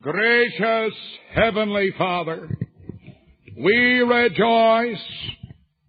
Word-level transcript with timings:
Gracious 0.00 0.94
Heavenly 1.34 1.90
Father, 1.98 2.48
we 3.56 3.98
rejoice 3.98 5.04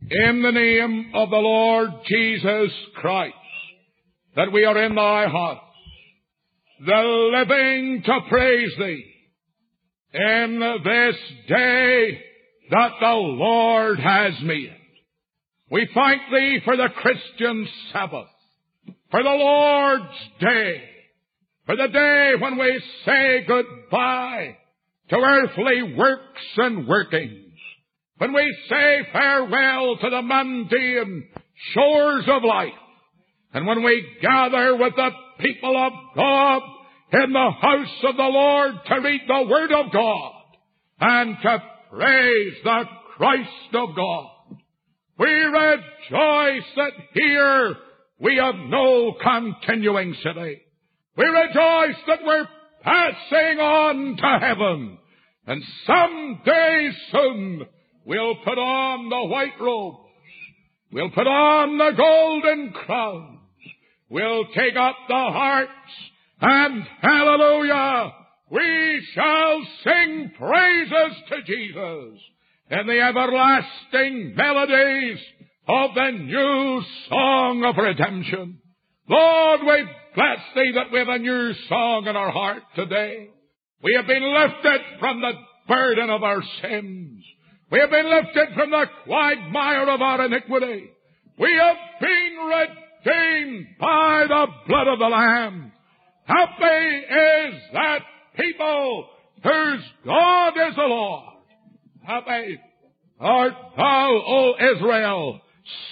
in 0.09 0.41
the 0.41 0.51
name 0.51 1.11
of 1.13 1.29
the 1.29 1.35
Lord 1.35 1.91
Jesus 2.07 2.71
Christ 2.95 3.35
that 4.35 4.51
we 4.51 4.65
are 4.65 4.81
in 4.81 4.95
thy 4.95 5.27
house, 5.27 5.61
the 6.83 7.31
living 7.37 8.01
to 8.03 8.19
praise 8.29 8.71
thee 8.79 9.05
in 10.11 10.59
this 10.83 11.15
day 11.47 12.19
that 12.71 12.91
the 12.99 13.13
Lord 13.13 13.99
has 13.99 14.33
made. 14.41 14.75
We 15.69 15.87
thank 15.93 16.21
thee 16.31 16.61
for 16.65 16.75
the 16.75 16.89
Christian 16.95 17.67
Sabbath, 17.93 18.25
for 19.11 19.21
the 19.21 19.29
Lord's 19.29 20.17
day, 20.39 20.81
for 21.69 21.75
the 21.75 21.87
day 21.87 22.31
when 22.41 22.57
we 22.57 22.81
say 23.05 23.45
goodbye 23.47 24.57
to 25.11 25.15
earthly 25.15 25.93
works 25.95 26.57
and 26.57 26.87
workings, 26.87 27.53
when 28.17 28.33
we 28.33 28.57
say 28.67 29.01
farewell 29.13 29.95
to 29.97 30.09
the 30.09 30.21
mundane 30.23 31.29
shores 31.75 32.23
of 32.27 32.43
life, 32.43 32.73
and 33.53 33.67
when 33.67 33.83
we 33.83 34.03
gather 34.19 34.77
with 34.77 34.95
the 34.95 35.11
people 35.41 35.77
of 35.77 35.93
God 36.15 36.61
in 37.13 37.33
the 37.33 37.51
house 37.61 38.03
of 38.03 38.17
the 38.17 38.23
Lord 38.23 38.73
to 38.87 38.95
read 39.01 39.21
the 39.27 39.47
Word 39.47 39.71
of 39.71 39.91
God 39.91 40.41
and 41.01 41.35
to 41.43 41.63
praise 41.91 42.53
the 42.63 42.83
Christ 43.15 43.75
of 43.75 43.95
God. 43.95 44.27
We 45.19 45.29
rejoice 45.29 46.65
that 46.77 46.93
here 47.13 47.75
we 48.19 48.37
have 48.37 48.55
no 48.55 49.13
continuing 49.21 50.15
city. 50.23 50.63
We 51.19 51.25
rejoice 51.25 51.97
that 52.07 52.19
we're 52.25 52.47
passing 52.81 53.59
on 53.59 54.17
to 54.17 54.39
heaven. 54.39 54.97
And 55.45 55.63
someday 55.85 56.91
soon 57.11 57.65
we'll 58.05 58.35
put 58.37 58.57
on 58.57 59.09
the 59.09 59.27
white 59.27 59.59
robes. 59.59 59.97
We'll 60.91 61.11
put 61.11 61.27
on 61.27 61.77
the 61.77 61.91
golden 61.95 62.71
crowns. 62.71 63.39
We'll 64.09 64.45
take 64.55 64.75
up 64.75 64.95
the 65.07 65.13
harps 65.13 66.09
and 66.41 66.83
hallelujah, 67.01 68.13
we 68.49 69.07
shall 69.13 69.61
sing 69.83 70.31
praises 70.37 71.17
to 71.29 71.41
Jesus 71.43 72.19
in 72.71 72.87
the 72.87 72.99
everlasting 73.01 74.35
melodies 74.35 75.19
of 75.67 75.95
the 75.95 76.11
new 76.11 76.81
song 77.09 77.63
of 77.65 77.75
redemption. 77.77 78.59
Lord, 79.09 79.61
we 79.63 79.89
bless 80.15 80.39
thee 80.55 80.71
that 80.75 80.91
we 80.91 80.99
have 80.99 81.07
a 81.07 81.19
new 81.19 81.53
song 81.67 82.07
in 82.07 82.15
our 82.15 82.31
heart 82.31 82.63
today. 82.75 83.29
We 83.83 83.95
have 83.95 84.07
been 84.07 84.33
lifted 84.33 84.81
from 84.99 85.21
the 85.21 85.31
burden 85.67 86.09
of 86.09 86.23
our 86.23 86.41
sins. 86.61 87.23
We 87.71 87.79
have 87.79 87.89
been 87.89 88.09
lifted 88.09 88.55
from 88.55 88.71
the 88.71 88.85
quagmire 89.05 89.89
of 89.89 90.01
our 90.01 90.25
iniquity. 90.25 90.89
We 91.37 91.59
have 91.61 91.77
been 92.01 92.37
redeemed 93.05 93.67
by 93.79 94.25
the 94.27 94.47
blood 94.67 94.87
of 94.87 94.99
the 94.99 95.05
Lamb. 95.05 95.71
Happy 96.25 96.97
is 96.97 97.61
that 97.73 97.99
people 98.35 99.07
whose 99.43 99.83
God 100.05 100.49
is 100.49 100.75
the 100.75 100.81
Lord. 100.81 101.33
Happy 102.03 102.59
art 103.19 103.53
thou, 103.77 104.21
O 104.27 104.53
Israel, 104.75 105.41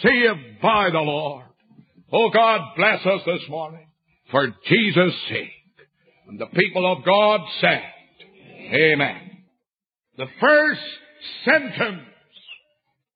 saved 0.02 0.62
by 0.62 0.90
the 0.90 1.00
Lord. 1.00 1.46
Oh 2.12 2.30
God, 2.30 2.62
bless 2.76 3.06
us 3.06 3.22
this 3.26 3.50
morning 3.50 3.87
for 4.32 4.48
Jesus' 4.68 5.14
sake. 5.30 5.52
And 6.28 6.40
the 6.40 6.48
people 6.48 6.92
of 6.92 7.06
God 7.06 7.42
said, 7.62 7.84
Amen. 8.74 9.22
The 10.18 10.28
first 10.42 10.82
sentence 11.46 12.02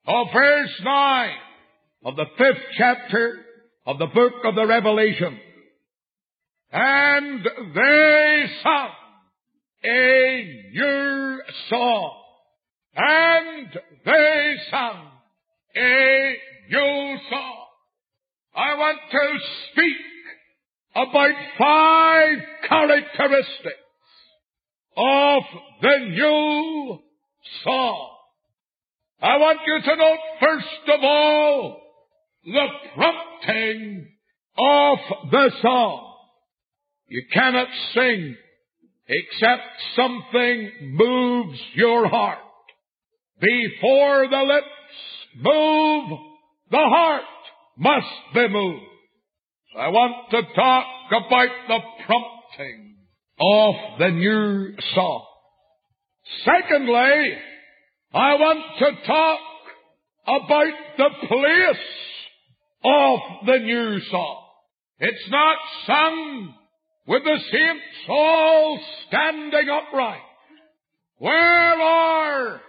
of 0.07 0.27
verse 0.33 0.81
9 0.83 1.29
of 2.05 2.15
the 2.15 2.25
fifth 2.37 2.63
chapter 2.77 3.39
of 3.85 3.97
the 3.99 4.07
book 4.07 4.33
of 4.45 4.55
the 4.55 4.65
Revelation. 4.65 5.37
And 6.71 7.43
they 7.75 8.45
sung 8.63 8.89
a 9.83 10.69
new 10.73 11.41
song. 11.69 12.17
And 12.95 13.67
they 14.05 14.55
sung 14.69 15.11
a 15.75 16.35
new 16.69 17.17
song. 17.29 17.57
I 18.55 18.75
want 18.75 18.99
to 19.11 19.39
speak 19.71 20.10
about 20.95 21.33
five 21.57 22.37
characteristics 22.67 23.77
of 24.97 25.43
the 25.81 25.97
new 26.09 26.99
song. 27.63 28.09
I 29.21 29.37
want 29.37 29.59
you 29.65 29.79
to 29.81 29.95
note 29.95 30.19
first 30.41 30.89
of 30.95 30.99
all 31.03 31.81
the 32.43 32.67
prompting 32.95 34.07
of 34.57 34.97
the 35.31 35.51
song. 35.61 36.15
You 37.07 37.23
cannot 37.31 37.67
sing 37.93 38.35
except 39.07 39.61
something 39.95 40.71
moves 40.97 41.59
your 41.75 42.07
heart. 42.07 42.39
Before 43.39 44.27
the 44.27 44.43
lips 44.47 45.35
move, 45.35 46.19
the 46.69 46.77
heart 46.77 47.23
must 47.77 48.33
be 48.33 48.47
moved. 48.47 48.90
I 49.77 49.87
want 49.87 50.29
to 50.31 50.41
talk 50.53 50.85
about 51.11 51.47
the 51.69 51.79
prompting 52.05 52.95
of 53.39 53.75
the 53.99 54.09
new 54.09 54.73
song. 54.93 55.25
Secondly, 56.43 57.37
I 58.13 58.33
want 58.33 58.59
to 58.79 59.07
talk 59.07 59.39
about 60.27 60.73
the 60.97 61.09
place 61.25 61.85
of 62.83 63.19
the 63.45 63.59
new 63.59 64.01
song. 64.11 64.43
It's 64.99 65.29
not 65.29 65.55
sung 65.87 66.53
with 67.07 67.23
the 67.23 67.37
saints 67.51 67.85
all 68.09 68.77
standing 69.07 69.69
upright. 69.69 70.19
Where 71.19 71.81
are 71.81 72.61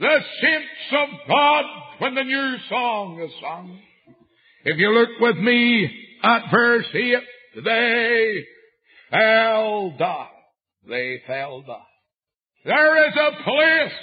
the 0.00 0.18
saints 0.40 0.92
of 0.92 1.08
God 1.28 1.64
when 1.98 2.14
the 2.14 2.24
new 2.24 2.56
song 2.70 3.20
is 3.20 3.32
sung? 3.42 3.78
If 4.64 4.78
you 4.78 4.88
look 4.88 5.20
with 5.20 5.36
me 5.36 6.04
at 6.22 6.50
verse 6.50 6.86
8, 6.92 7.14
they 7.64 8.44
fell 9.10 9.94
down. 9.98 10.28
They 10.88 11.22
fell 11.26 11.62
down. 11.62 11.76
There 12.64 13.08
is 13.08 13.14
a 13.14 13.42
place 13.44 13.98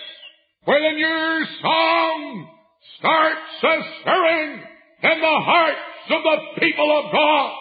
where 0.66 0.80
the 0.80 0.96
new 0.96 1.46
song 1.62 2.50
starts 2.98 3.64
a 3.64 4.02
stirring 4.02 4.64
in 5.04 5.20
the 5.20 5.40
hearts 5.46 5.80
of 6.12 6.24
the 6.24 6.62
people 6.62 7.04
of 7.04 7.12
God. 7.12 7.52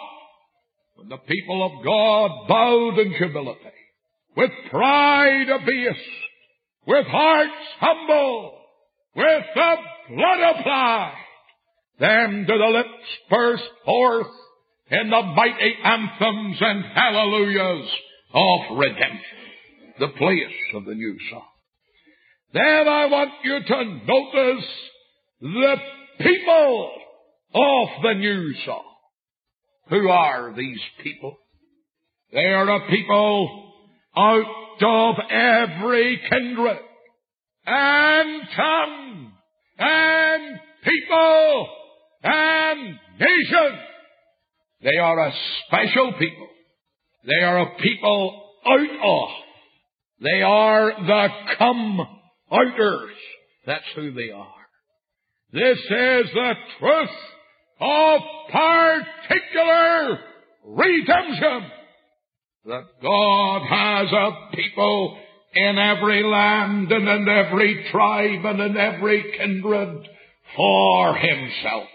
When 0.95 1.09
the 1.09 1.17
people 1.17 1.65
of 1.65 1.85
God 1.85 2.47
bowed 2.47 2.99
in 2.99 3.11
humility, 3.11 3.59
with 4.37 4.51
pride 4.69 5.49
abased, 5.49 5.99
with 6.87 7.05
hearts 7.07 7.51
humble, 7.79 8.59
with 9.15 9.43
the 9.55 9.75
blood 10.09 10.55
applied, 10.55 11.17
then 11.99 12.45
do 12.47 12.57
the 12.57 12.77
lips 12.77 13.07
burst 13.29 13.63
forth 13.85 14.27
in 15.01 15.09
the 15.09 15.21
mighty 15.35 15.73
anthems 15.83 16.57
and 16.61 16.85
hallelujahs 16.85 17.89
of 18.33 18.77
redemption, 18.77 19.39
the 19.99 20.07
place 20.09 20.75
of 20.75 20.85
the 20.85 20.93
new 20.93 21.17
song. 21.31 21.47
Then 22.53 22.87
I 22.87 23.07
want 23.07 23.31
you 23.43 23.59
to 23.59 23.85
notice 24.05 24.65
the 25.41 25.75
people 26.19 26.91
of 27.55 27.87
the 28.03 28.13
new 28.13 28.53
song. 28.65 28.83
Who 29.89 30.09
are 30.09 30.53
these 30.55 30.79
people? 31.01 31.37
They 32.31 32.45
are 32.45 32.69
a 32.69 32.89
people 32.89 33.73
out 34.15 34.43
of 34.81 35.15
every 35.29 36.21
kindred 36.29 36.77
and 37.65 38.41
tongue 38.55 39.31
and 39.79 40.59
people 40.83 41.67
and 42.23 42.99
nation. 43.19 43.79
They 44.83 44.97
are 44.97 45.27
a 45.27 45.33
special 45.65 46.13
people. 46.19 46.47
They 47.25 47.43
are 47.43 47.61
a 47.61 47.75
people 47.77 48.43
out 48.65 48.79
of. 48.79 49.29
They 50.21 50.41
are 50.41 50.91
the 51.05 51.27
come 51.57 51.99
outers. 52.51 53.15
That's 53.65 53.83
who 53.95 54.13
they 54.13 54.31
are. 54.31 54.47
This 55.53 55.77
is 55.77 56.33
the 56.33 56.53
truth 56.79 57.09
of 57.79 58.21
particular 58.51 60.19
redemption. 60.65 61.71
That 62.65 62.83
God 63.01 63.61
has 63.69 64.11
a 64.11 64.55
people 64.55 65.17
in 65.53 65.77
every 65.77 66.23
land 66.23 66.91
and 66.91 67.07
in 67.07 67.27
every 67.29 67.87
tribe 67.91 68.45
and 68.45 68.59
in 68.61 68.77
every 68.77 69.33
kindred 69.37 70.07
for 70.55 71.15
himself. 71.15 71.87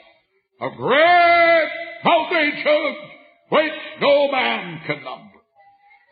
A 0.60 0.76
great 0.76 1.87
multitude 2.04 2.96
which 3.50 3.72
no 4.00 4.30
man 4.30 4.80
can 4.86 4.96
number. 4.96 5.38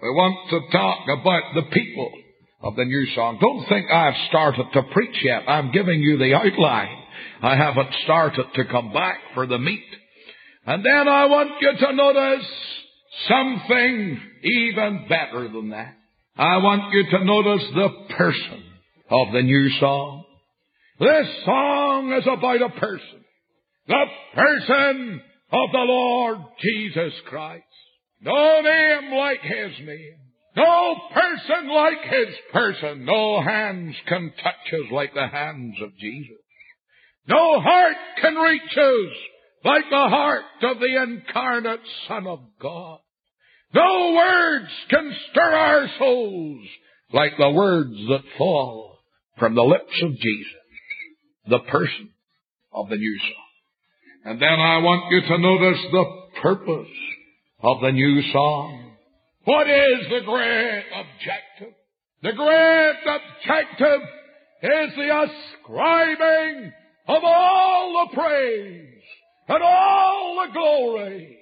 We 0.02 0.08
want 0.10 0.50
to 0.50 0.60
talk 0.72 1.06
about 1.08 1.54
the 1.54 1.62
people 1.72 2.12
of 2.62 2.76
the 2.76 2.84
new 2.84 3.06
song. 3.14 3.38
Don't 3.40 3.66
think 3.68 3.90
I've 3.90 4.28
started 4.28 4.66
to 4.72 4.82
preach 4.92 5.16
yet. 5.22 5.42
I'm 5.48 5.72
giving 5.72 6.00
you 6.00 6.18
the 6.18 6.34
outline. 6.34 7.02
I 7.42 7.56
haven't 7.56 7.94
started 8.04 8.46
to 8.54 8.64
come 8.64 8.92
back 8.92 9.18
for 9.34 9.46
the 9.46 9.58
meat. 9.58 9.84
And 10.66 10.84
then 10.84 11.08
I 11.08 11.26
want 11.26 11.50
you 11.60 11.72
to 11.78 11.92
notice 11.92 12.46
something 13.28 14.20
even 14.42 15.06
better 15.08 15.48
than 15.48 15.70
that. 15.70 15.94
I 16.36 16.58
want 16.58 16.92
you 16.92 17.04
to 17.10 17.24
notice 17.24 17.66
the 17.74 18.14
person 18.16 18.62
of 19.10 19.32
the 19.32 19.42
new 19.42 19.70
song. 19.78 20.24
This 20.98 21.26
song 21.44 22.12
is 22.12 22.26
about 22.26 22.62
a 22.62 22.80
person. 22.80 23.24
The 23.86 24.04
person 24.34 25.22
of 25.52 25.70
the 25.72 25.78
Lord 25.78 26.38
Jesus 26.60 27.12
Christ. 27.28 27.64
No 28.20 28.60
name 28.62 29.12
like 29.14 29.40
His 29.42 29.86
name. 29.86 30.18
No 30.56 30.96
person 31.12 31.68
like 31.68 32.02
His 32.02 32.34
person. 32.52 33.04
No 33.04 33.42
hands 33.42 33.94
can 34.08 34.32
touch 34.42 34.72
us 34.72 34.90
like 34.90 35.14
the 35.14 35.28
hands 35.28 35.76
of 35.82 35.96
Jesus. 35.98 36.36
No 37.28 37.60
heart 37.60 37.96
can 38.20 38.34
reach 38.36 38.76
us 38.76 39.16
like 39.64 39.84
the 39.90 40.08
heart 40.08 40.44
of 40.62 40.78
the 40.78 41.02
incarnate 41.02 41.80
Son 42.08 42.26
of 42.26 42.40
God. 42.60 42.98
No 43.74 44.14
words 44.14 44.70
can 44.88 45.12
stir 45.30 45.52
our 45.52 45.88
souls 45.98 46.66
like 47.12 47.32
the 47.36 47.50
words 47.50 47.96
that 48.08 48.22
fall 48.38 48.98
from 49.38 49.54
the 49.54 49.62
lips 49.62 50.02
of 50.02 50.12
Jesus, 50.12 50.52
the 51.48 51.58
person 51.58 52.10
of 52.72 52.88
the 52.88 52.96
new 52.96 53.18
song. 53.18 53.45
And 54.26 54.42
then 54.42 54.48
I 54.48 54.78
want 54.78 55.12
you 55.12 55.20
to 55.20 55.38
notice 55.38 55.78
the 55.92 56.04
purpose 56.42 56.96
of 57.62 57.80
the 57.80 57.92
new 57.92 58.22
song. 58.32 58.96
What 59.44 59.70
is 59.70 60.00
the 60.10 60.20
great 60.26 60.84
objective? 60.98 61.74
The 62.24 62.32
great 62.32 62.96
objective 63.06 64.00
is 64.62 64.96
the 64.96 65.28
ascribing 65.28 66.72
of 67.06 67.22
all 67.22 68.08
the 68.10 68.16
praise 68.16 69.04
and 69.46 69.62
all 69.62 70.44
the 70.44 70.52
glory 70.52 71.38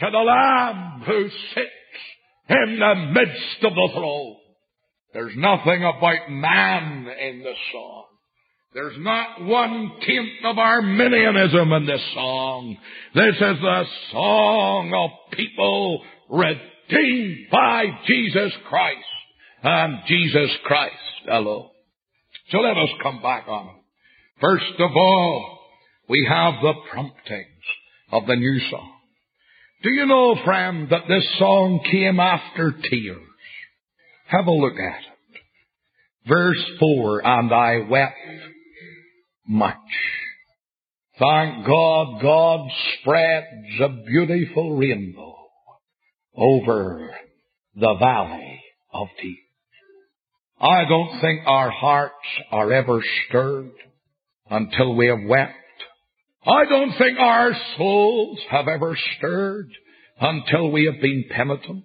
to 0.00 0.06
the 0.12 0.18
Lamb 0.18 1.04
who 1.06 1.30
sits 1.54 2.50
in 2.50 2.78
the 2.78 3.12
midst 3.14 3.64
of 3.64 3.72
the 3.72 3.90
throne. 3.94 4.36
There's 5.14 5.36
nothing 5.38 5.82
about 5.84 6.30
man 6.30 7.06
in 7.18 7.38
the 7.38 7.54
song. 7.72 8.04
There's 8.76 8.98
not 8.98 9.42
one 9.42 9.90
tenth 10.02 10.44
of 10.44 10.58
Arminianism 10.58 11.72
in 11.72 11.86
this 11.86 12.02
song. 12.12 12.76
This 13.14 13.34
is 13.34 13.40
the 13.62 13.84
song 14.12 14.92
of 14.94 15.30
people 15.32 16.04
redeemed 16.28 17.46
by 17.50 17.86
Jesus 18.06 18.52
Christ 18.68 18.98
and 19.62 20.00
Jesus 20.06 20.50
Christ 20.64 20.92
alone. 21.26 21.70
So 22.50 22.58
let 22.58 22.76
us 22.76 22.90
come 23.02 23.22
back 23.22 23.48
on 23.48 23.66
it. 23.66 23.82
First 24.42 24.78
of 24.78 24.90
all, 24.94 25.58
we 26.10 26.26
have 26.28 26.60
the 26.60 26.74
promptings 26.92 27.64
of 28.12 28.26
the 28.26 28.36
new 28.36 28.60
song. 28.70 28.92
Do 29.84 29.90
you 29.90 30.04
know, 30.04 30.36
friend, 30.44 30.90
that 30.90 31.08
this 31.08 31.26
song 31.38 31.80
came 31.90 32.20
after 32.20 32.72
tears? 32.90 33.22
Have 34.26 34.46
a 34.46 34.52
look 34.52 34.74
at 34.74 35.00
it. 35.00 35.16
Verse 36.28 36.62
4, 36.80 37.24
and 37.24 37.54
I 37.54 37.88
wept 37.88 38.16
much. 39.48 39.76
Thank 41.18 41.66
God, 41.66 42.20
God 42.20 42.68
spreads 43.00 43.80
a 43.80 43.88
beautiful 44.06 44.76
rainbow 44.76 45.34
over 46.36 47.10
the 47.74 47.94
valley 47.98 48.62
of 48.92 49.08
tears. 49.20 49.36
I 50.60 50.84
don't 50.88 51.20
think 51.20 51.40
our 51.46 51.70
hearts 51.70 52.14
are 52.50 52.72
ever 52.72 53.00
stirred 53.28 53.72
until 54.50 54.94
we 54.94 55.06
have 55.08 55.28
wept. 55.28 55.52
I 56.46 56.64
don't 56.68 56.92
think 56.98 57.18
our 57.18 57.52
souls 57.76 58.38
have 58.50 58.68
ever 58.68 58.96
stirred 59.16 59.70
until 60.20 60.70
we 60.70 60.86
have 60.86 61.00
been 61.00 61.24
penitent. 61.30 61.84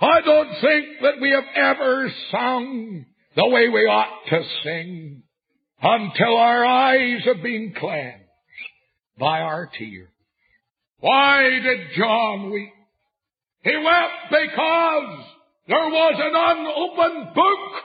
I 0.00 0.20
don't 0.20 0.60
think 0.60 0.86
that 1.02 1.20
we 1.20 1.30
have 1.30 1.44
ever 1.54 2.12
sung 2.30 3.04
the 3.34 3.48
way 3.48 3.68
we 3.68 3.80
ought 3.80 4.24
to 4.30 4.42
sing 4.64 5.22
until 5.82 6.36
our 6.36 6.64
eyes 6.64 7.22
have 7.24 7.42
been 7.42 7.74
cleansed 7.78 8.24
by 9.18 9.40
our 9.40 9.70
tears. 9.78 10.08
Why 11.00 11.42
did 11.42 11.80
John 11.96 12.50
weep? 12.50 12.72
He 13.62 13.76
wept 13.76 14.30
because 14.30 15.24
there 15.68 15.88
was 15.88 16.14
an 16.16 16.32
unopened 16.34 17.34
book 17.34 17.82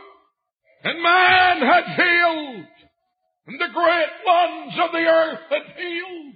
and 0.83 1.03
man 1.03 1.61
had 1.61 1.95
failed 1.97 2.65
and 3.47 3.59
the 3.59 3.73
great 3.73 4.13
ones 4.25 4.73
of 4.83 4.91
the 4.91 4.99
earth 4.99 5.39
had 5.49 5.75
failed 5.75 6.35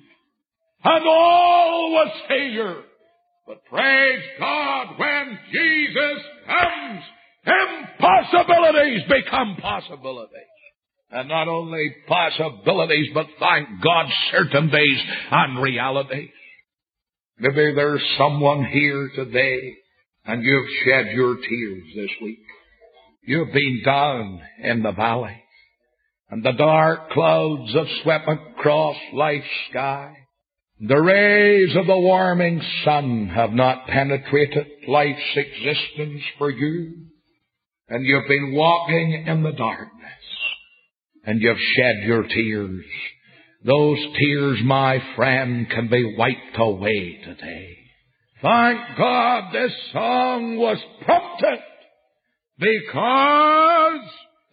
and 0.83 1.07
all 1.07 1.91
was 1.91 2.11
failure. 2.27 2.81
But 3.47 3.63
praise 3.65 4.23
God, 4.39 4.87
when 4.97 5.39
Jesus 5.51 6.23
comes, 6.47 7.03
impossibilities 7.45 9.01
become 9.07 9.57
possibilities. 9.61 10.54
And 11.11 11.29
not 11.29 11.47
only 11.47 11.95
possibilities, 12.07 13.09
but 13.13 13.27
thank 13.39 13.67
God, 13.81 14.05
certainties 14.31 15.01
and 15.31 15.61
realities. 15.61 16.29
Maybe 17.37 17.73
there's 17.75 18.03
someone 18.17 18.65
here 18.65 19.11
today 19.15 19.75
and 20.25 20.43
you've 20.43 20.69
shed 20.83 21.13
your 21.13 21.35
tears 21.35 21.83
this 21.95 22.09
week. 22.21 22.39
You've 23.23 23.53
been 23.53 23.81
down 23.85 24.41
in 24.63 24.83
the 24.83 24.91
valley 24.91 25.41
and 26.29 26.43
the 26.43 26.53
dark 26.53 27.11
clouds 27.11 27.73
have 27.73 27.87
swept 28.03 28.27
across 28.27 28.95
life's 29.13 29.45
sky. 29.69 30.13
The 30.79 30.99
rays 30.99 31.75
of 31.75 31.87
the 31.87 31.97
warming 31.97 32.61
sun 32.83 33.31
have 33.33 33.51
not 33.51 33.87
penetrated 33.87 34.67
life's 34.87 35.35
existence 35.35 36.21
for 36.37 36.49
you 36.49 37.05
and 37.89 38.05
you've 38.05 38.27
been 38.27 38.53
walking 38.53 39.25
in 39.27 39.43
the 39.43 39.51
darkness 39.51 39.91
and 41.25 41.41
you've 41.41 41.57
shed 41.57 42.07
your 42.07 42.23
tears. 42.23 42.85
Those 43.65 43.97
tears, 44.19 44.59
my 44.63 44.99
friend, 45.15 45.67
can 45.69 45.89
be 45.89 46.15
wiped 46.17 46.57
away 46.57 47.19
today. 47.25 47.77
Thank 48.41 48.79
God 48.97 49.53
this 49.53 49.71
song 49.91 50.57
was 50.57 50.77
prompted 51.03 51.59
because 52.59 54.01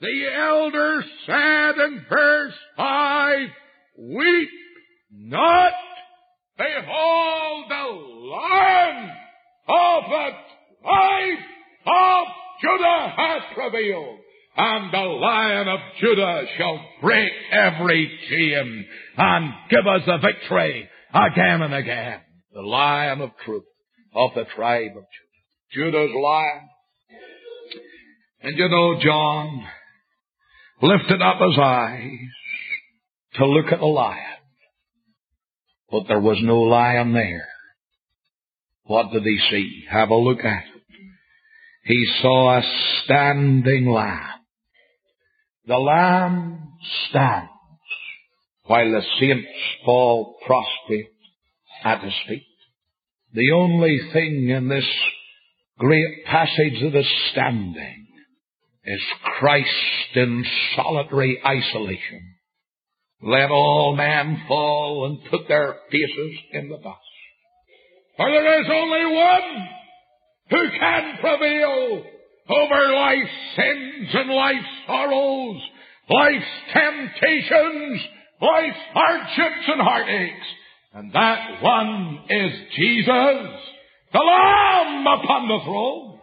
the 0.00 0.34
elder 0.34 1.04
said 1.26 1.84
in 1.84 2.06
verse 2.08 2.54
5, 2.76 3.38
Weep 3.98 4.48
not, 5.10 5.72
behold 6.56 7.64
the 7.68 8.28
lion 8.30 9.10
of 9.68 10.02
the 10.08 10.30
tribe 10.82 11.38
of 11.86 12.26
Judah 12.62 13.12
hath 13.16 13.42
prevailed 13.54 14.21
and 14.56 14.92
the 14.92 14.98
lion 14.98 15.68
of 15.68 15.80
Judah 16.00 16.44
shall 16.56 16.80
break 17.00 17.32
every 17.50 18.18
chain 18.28 18.86
and 19.16 19.52
give 19.70 19.86
us 19.86 20.02
a 20.06 20.18
victory 20.18 20.88
again 21.14 21.62
and 21.62 21.74
again. 21.74 22.20
The 22.52 22.60
lion 22.60 23.22
of 23.22 23.30
truth 23.44 23.64
of 24.14 24.30
the 24.34 24.44
tribe 24.54 24.90
of 24.96 25.04
Judah. 25.74 25.90
Judah's 25.90 26.14
lion. 26.14 26.68
And 28.42 28.58
you 28.58 28.68
know, 28.68 29.00
John 29.02 29.64
lifted 30.82 31.22
up 31.22 31.36
his 31.40 31.58
eyes 31.58 32.18
to 33.36 33.46
look 33.46 33.72
at 33.72 33.78
the 33.78 33.86
lion. 33.86 34.18
But 35.90 36.04
there 36.08 36.20
was 36.20 36.38
no 36.42 36.60
lion 36.60 37.14
there. 37.14 37.48
What 38.84 39.12
did 39.12 39.22
he 39.22 39.38
see? 39.50 39.84
Have 39.90 40.10
a 40.10 40.14
look 40.14 40.40
at 40.40 40.64
it. 40.64 40.82
He 41.84 42.06
saw 42.20 42.58
a 42.58 42.62
standing 43.04 43.86
lamb 43.86 44.41
the 45.66 45.76
Lamb 45.76 46.72
stands 47.08 47.50
while 48.64 48.90
the 48.90 49.02
saints 49.20 49.48
fall 49.84 50.36
prostrate 50.46 51.12
at 51.84 52.02
his 52.02 52.14
feet. 52.28 52.46
The 53.34 53.52
only 53.54 53.98
thing 54.12 54.48
in 54.48 54.68
this 54.68 54.88
great 55.78 56.24
passage 56.26 56.80
that 56.82 56.98
is 56.98 57.10
standing 57.32 58.06
is 58.84 59.00
Christ 59.38 60.16
in 60.16 60.44
solitary 60.76 61.40
isolation. 61.44 62.34
Let 63.22 63.50
all 63.50 63.94
men 63.96 64.42
fall 64.48 65.06
and 65.06 65.30
put 65.30 65.46
their 65.48 65.76
faces 65.90 66.38
in 66.52 66.68
the 66.68 66.76
dust. 66.78 66.98
For 68.16 68.30
there 68.30 68.60
is 68.60 68.68
only 68.70 69.14
one 69.14 69.68
who 70.50 70.78
can 70.78 71.18
prevail 71.20 72.04
over 72.48 72.92
life's 72.92 73.30
sins 73.56 74.08
and 74.12 74.30
life's 74.30 74.66
sorrows, 74.86 75.62
life's 76.10 76.44
temptations, 76.72 78.00
life's 78.40 78.84
hardships 78.92 79.68
and 79.68 79.80
heartaches. 79.80 80.46
And 80.94 81.12
that 81.12 81.62
one 81.62 82.24
is 82.28 82.52
Jesus, 82.76 83.60
the 84.12 84.18
Lamb 84.18 85.06
upon 85.06 85.48
the 85.48 85.64
throne. 85.64 86.20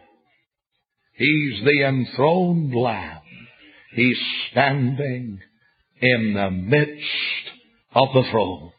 He's 1.16 1.64
the 1.64 1.86
enthroned 1.86 2.76
Lamb. 2.76 3.22
He's 3.96 4.18
standing 4.52 5.40
in 6.02 6.34
the 6.34 6.52
midst 6.52 7.52
of 7.94 8.10
the 8.14 8.30
throne. 8.32 8.72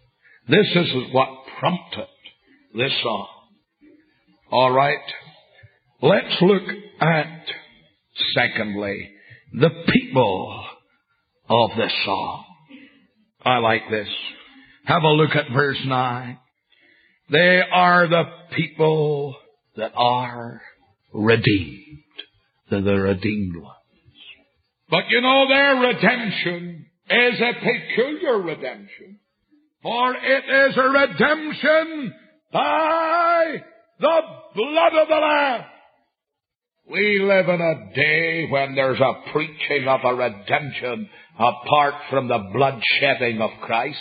This 0.48 0.66
is 0.74 1.12
what 1.12 1.28
prompted 1.58 2.06
this 2.74 2.92
song. 3.02 3.26
All 4.50 4.70
right. 4.70 4.98
Let's 6.02 6.40
look 6.40 6.62
at, 7.00 7.42
secondly, 8.34 9.10
the 9.52 9.70
people 9.92 10.64
of 11.48 11.70
this 11.76 11.92
song. 12.06 12.44
I 13.44 13.58
like 13.58 13.82
this. 13.90 14.08
Have 14.84 15.02
a 15.02 15.08
look 15.08 15.36
at 15.36 15.52
verse 15.52 15.80
9. 15.84 16.38
They 17.30 17.60
are 17.70 18.08
the 18.08 18.24
people 18.56 19.36
that 19.76 19.92
are 19.94 20.62
redeemed. 21.12 22.02
They're 22.70 22.80
the 22.80 22.94
redeemed 22.94 23.56
ones. 23.56 23.76
But 24.88 25.04
you 25.10 25.20
know, 25.20 25.48
their 25.48 25.74
redemption 25.76 26.86
is 27.10 27.40
a 27.40 27.52
peculiar 27.60 28.40
redemption. 28.40 29.18
For 29.82 30.14
it 30.14 30.70
is 30.70 30.76
a 30.76 30.88
redemption 30.88 32.14
by 32.52 33.62
the 33.98 34.20
blood 34.54 34.92
of 35.02 35.08
the 35.08 35.14
Lamb. 35.14 35.64
We 36.90 37.20
live 37.22 37.48
in 37.48 37.60
a 37.60 37.94
day 37.94 38.48
when 38.50 38.74
there's 38.74 38.98
a 38.98 39.30
preaching 39.32 39.86
of 39.86 40.00
a 40.02 40.12
redemption 40.12 41.08
apart 41.38 41.94
from 42.10 42.26
the 42.26 42.50
blood 42.52 42.80
shedding 42.98 43.40
of 43.40 43.50
Christ. 43.62 43.98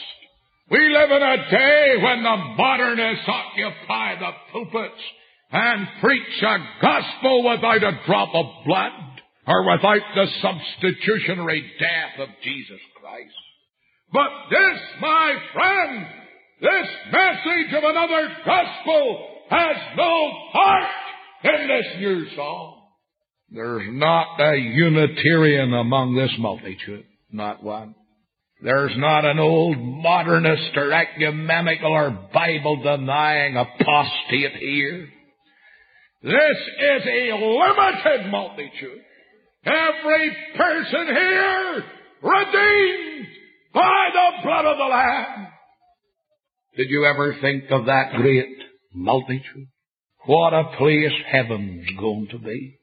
We 0.72 0.80
live 0.90 1.12
in 1.12 1.22
a 1.22 1.52
day 1.52 1.96
when 2.02 2.24
the 2.24 2.36
modernists 2.58 3.28
occupy 3.28 4.16
the 4.16 4.32
pulpits 4.52 5.04
and 5.52 5.88
preach 6.02 6.42
a 6.42 6.58
gospel 6.82 7.50
without 7.52 7.84
a 7.84 8.00
drop 8.08 8.30
of 8.34 8.46
blood 8.66 8.92
or 9.46 9.72
without 9.72 10.02
the 10.16 10.26
substitutionary 10.42 11.72
death 11.80 12.28
of 12.28 12.30
Jesus 12.44 12.80
Christ. 13.00 13.36
But 14.12 14.30
this, 14.50 14.80
my 15.00 15.36
friend, 15.54 16.08
this 16.60 16.90
message 17.12 17.74
of 17.78 17.84
another 17.84 18.30
gospel 18.44 19.28
has 19.52 19.78
no 19.96 20.32
part 20.54 20.90
in 21.44 21.68
this 21.68 21.86
new 22.00 22.36
song. 22.36 22.78
There's 23.52 23.88
not 23.90 24.40
a 24.40 24.58
Unitarian 24.58 25.74
among 25.74 26.16
this 26.16 26.34
multitude. 26.38 27.06
Not 27.32 27.64
one. 27.64 27.96
There's 28.62 28.94
not 28.98 29.26
an 29.26 29.40
old 29.40 29.78
modernist 29.78 30.76
or 30.76 30.92
ecumenical 30.92 31.92
or 31.92 32.30
Bible 32.34 32.82
denying 32.84 33.56
apostate 33.56 34.56
here. 34.60 35.08
This 36.22 36.34
is 36.34 37.08
a 37.08 37.34
limited 37.38 38.30
multitude. 38.30 39.02
Every 39.66 40.38
person 40.58 41.08
here 41.08 41.84
redeemed 42.22 43.28
by 43.74 44.10
the 44.14 44.44
blood 44.44 44.66
of 44.66 44.78
the 44.78 44.84
Lamb. 44.84 45.48
Did 46.76 46.88
you 46.90 47.06
ever 47.06 47.36
think 47.42 47.64
of 47.72 47.86
that 47.86 48.14
great 48.18 48.58
multitude? 48.94 49.68
What 50.26 50.54
a 50.54 50.76
place 50.78 51.14
heaven's 51.32 51.88
going 51.98 52.28
to 52.32 52.40
be 52.40 52.79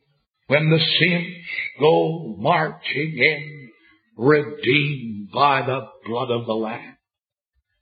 when 0.49 0.71
the 0.71 0.79
saints 0.79 1.49
go 1.81 2.37
marching 2.39 3.15
in, 3.17 3.71
redeemed 4.17 5.31
by 5.33 5.63
the 5.63 5.81
blood 6.07 6.31
of 6.31 6.47
the 6.47 6.53
Lamb. 6.53 6.97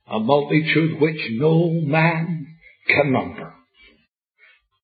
A 0.07 0.19
multitude 0.19 0.99
which 0.99 1.21
no 1.31 1.71
man 1.71 2.47
can 2.87 3.11
number. 3.11 3.53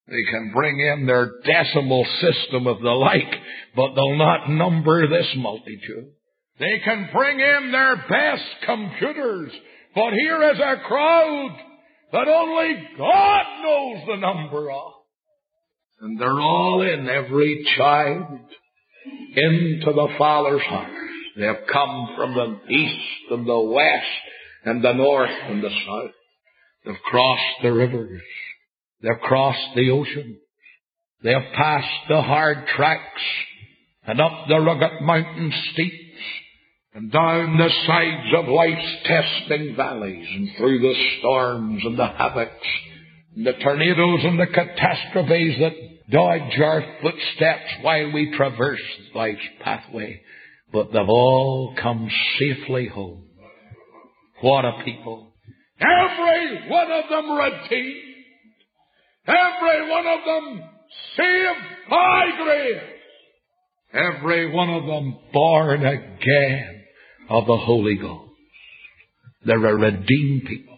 They 0.08 0.30
can 0.30 0.52
bring 0.52 0.78
in 0.80 1.06
their 1.06 1.30
decimal 1.44 2.04
system 2.20 2.66
of 2.66 2.80
the 2.80 2.90
like, 2.90 3.34
but 3.76 3.94
they'll 3.94 4.16
not 4.16 4.50
number 4.50 5.08
this 5.08 5.28
multitude. 5.36 6.10
They 6.58 6.80
can 6.84 7.08
bring 7.12 7.38
in 7.40 7.72
their 7.72 7.96
best 7.96 8.44
computers, 8.66 9.52
but 9.94 10.12
here 10.12 10.50
is 10.52 10.58
a 10.58 10.86
crowd 10.86 11.56
that 12.12 12.28
only 12.28 12.88
God 12.98 13.42
knows 13.62 14.06
the 14.06 14.16
number 14.16 14.70
of. 14.70 14.92
And 16.02 16.18
they're 16.18 16.40
all 16.40 16.82
in, 16.82 17.08
every 17.08 17.64
child, 17.78 18.40
into 19.36 19.86
the 19.86 20.08
Father's 20.18 20.62
heart. 20.62 20.90
They 21.36 21.46
have 21.46 21.64
come 21.72 22.08
from 22.16 22.34
the 22.34 22.74
east 22.74 23.30
and 23.30 23.46
the 23.46 23.60
west 23.60 24.04
and 24.64 24.82
the 24.82 24.94
north 24.94 25.30
and 25.30 25.62
the 25.62 25.70
south. 25.70 26.10
They've 26.84 27.02
crossed 27.04 27.62
the 27.62 27.72
rivers. 27.72 28.20
They've 29.00 29.20
crossed 29.22 29.76
the 29.76 29.90
oceans. 29.90 30.38
They 31.22 31.32
have 31.32 31.52
passed 31.54 32.08
the 32.08 32.20
hard 32.20 32.66
tracks 32.76 33.22
and 34.04 34.20
up 34.20 34.48
the 34.48 34.58
rugged 34.58 35.02
mountain 35.02 35.52
steeps 35.72 35.94
and 36.94 37.12
down 37.12 37.56
the 37.56 37.70
sides 37.86 38.34
of 38.38 38.48
life's 38.48 38.96
testing 39.04 39.76
valleys 39.76 40.26
and 40.28 40.48
through 40.58 40.80
the 40.80 40.94
storms 41.20 41.82
and 41.84 41.96
the 41.96 42.08
havocs 42.08 42.91
the 43.36 43.52
tornadoes 43.62 44.20
and 44.24 44.38
the 44.38 44.46
catastrophes 44.46 45.56
that 45.60 45.72
dodge 46.10 46.60
our 46.60 46.84
footsteps 47.00 47.70
while 47.82 48.12
we 48.12 48.34
traverse 48.36 48.80
life's 49.14 49.40
pathway, 49.62 50.20
but 50.72 50.92
they've 50.92 51.08
all 51.08 51.74
come 51.80 52.10
safely 52.38 52.88
home. 52.88 53.24
What 54.40 54.64
a 54.64 54.82
people. 54.84 55.32
Every 55.80 56.68
one 56.68 56.90
of 56.90 57.04
them 57.08 57.30
redeemed. 57.30 58.14
Every 59.26 59.90
one 59.90 60.06
of 60.06 60.24
them 60.26 60.62
saved 61.16 61.88
by 61.88 62.24
grace. 62.42 62.82
Every 63.94 64.50
one 64.52 64.70
of 64.70 64.84
them 64.84 65.16
born 65.32 65.84
again 65.86 66.82
of 67.30 67.46
the 67.46 67.56
Holy 67.56 67.96
Ghost. 67.96 68.30
They're 69.44 69.64
a 69.64 69.74
redeemed 69.74 70.44
people. 70.46 70.71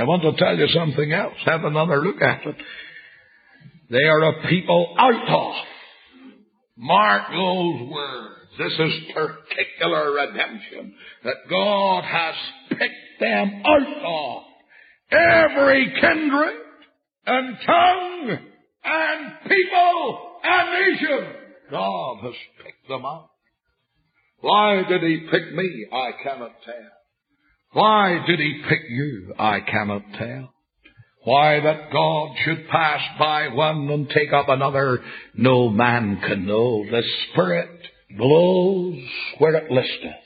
I 0.00 0.04
want 0.04 0.22
to 0.22 0.32
tell 0.42 0.56
you 0.56 0.66
something 0.68 1.12
else. 1.12 1.34
Have 1.44 1.64
another 1.64 2.00
look 2.00 2.22
at 2.22 2.46
it. 2.46 2.56
They 3.90 4.02
are 4.08 4.22
a 4.30 4.48
people 4.48 4.96
out 4.98 5.28
of. 5.28 5.54
Mark 6.78 7.22
those 7.28 7.90
words. 7.90 8.34
This 8.56 8.72
is 8.72 8.92
particular 9.12 10.12
redemption 10.12 10.94
that 11.24 11.34
God 11.50 12.04
has 12.04 12.34
picked 12.70 13.20
them 13.20 13.62
out 13.66 14.04
of. 14.06 14.42
Every 15.12 15.92
kindred 16.00 16.60
and 17.26 17.56
tongue 17.66 18.38
and 18.84 19.32
people 19.42 20.30
and 20.44 20.92
nation. 20.92 21.34
God 21.70 22.20
has 22.22 22.34
picked 22.64 22.88
them 22.88 23.04
out. 23.04 23.28
Why 24.40 24.82
did 24.88 25.02
He 25.02 25.26
pick 25.30 25.52
me? 25.52 25.86
I 25.92 26.12
cannot 26.22 26.52
tell. 26.64 26.99
Why 27.72 28.18
did 28.26 28.38
He 28.38 28.62
pick 28.68 28.82
you? 28.88 29.34
I 29.38 29.60
cannot 29.60 30.02
tell. 30.18 30.52
Why 31.22 31.60
that 31.60 31.92
God 31.92 32.36
should 32.44 32.68
pass 32.68 33.00
by 33.18 33.48
one 33.48 33.90
and 33.90 34.08
take 34.08 34.32
up 34.32 34.48
another, 34.48 35.00
no 35.34 35.68
man 35.68 36.20
can 36.26 36.46
know. 36.46 36.84
The 36.90 37.02
Spirit 37.30 37.70
blows 38.16 38.98
where 39.38 39.54
it 39.56 39.70
listeth, 39.70 40.24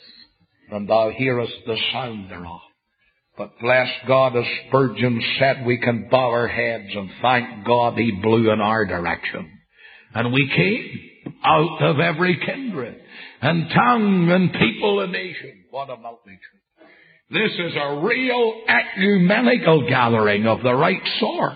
and 0.71 0.89
thou 0.89 1.11
hearest 1.11 1.53
the 1.67 1.77
sound 1.93 2.31
thereof. 2.31 2.61
But 3.37 3.59
bless 3.61 3.89
God, 4.07 4.37
as 4.37 4.45
Spurgeon 4.69 5.21
said, 5.41 5.67
we 5.67 5.79
can 5.79 6.09
bow 6.09 6.31
our 6.31 6.47
heads 6.47 6.91
and 6.95 7.11
thank 7.21 7.67
God 7.67 7.99
He 7.99 8.13
blew 8.23 8.53
in 8.53 8.61
our 8.61 8.87
direction. 8.87 9.51
And 10.15 10.33
we 10.33 10.49
came 10.55 11.35
out 11.45 11.83
of 11.83 11.99
every 11.99 12.39
kindred 12.47 13.01
and 13.43 13.69
tongue 13.71 14.31
and 14.31 14.53
people 14.53 15.01
and 15.01 15.13
nation. 15.13 15.65
What 15.71 15.91
a 15.91 15.97
multitude. 15.97 16.39
This 17.31 17.53
is 17.53 17.73
a 17.75 18.01
real 18.05 18.63
ecumenical 18.69 19.89
gathering 19.89 20.47
of 20.47 20.63
the 20.63 20.75
right 20.75 21.01
sort. 21.21 21.53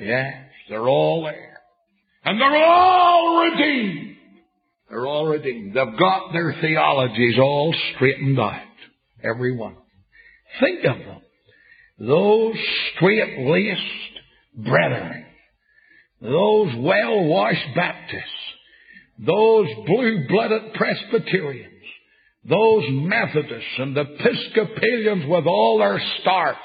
Yes, 0.00 0.34
they're 0.68 0.88
all 0.88 1.22
there. 1.24 1.60
And 2.24 2.40
they're 2.40 2.64
all 2.64 3.44
redeemed. 3.44 4.16
They're 4.90 5.06
all 5.06 5.26
redeemed. 5.26 5.74
They've 5.74 5.98
got 5.98 6.32
their 6.32 6.56
theologies 6.60 7.38
all 7.38 7.74
straightened 7.94 8.38
out. 8.38 8.62
Every 9.22 9.56
one. 9.56 9.76
Think 10.60 10.84
of 10.84 10.98
them. 10.98 11.20
Those 11.98 12.56
straight-laced 12.94 13.80
brethren. 14.56 15.24
Those 16.20 16.74
well-washed 16.78 17.74
Baptists. 17.76 18.24
Those 19.18 19.68
blue-blooded 19.86 20.74
Presbyterians 20.74 21.73
those 22.48 22.84
Methodists 22.90 23.78
and 23.78 23.96
Episcopalians 23.96 25.24
with 25.26 25.46
all 25.46 25.78
their 25.78 26.00
starch, 26.20 26.56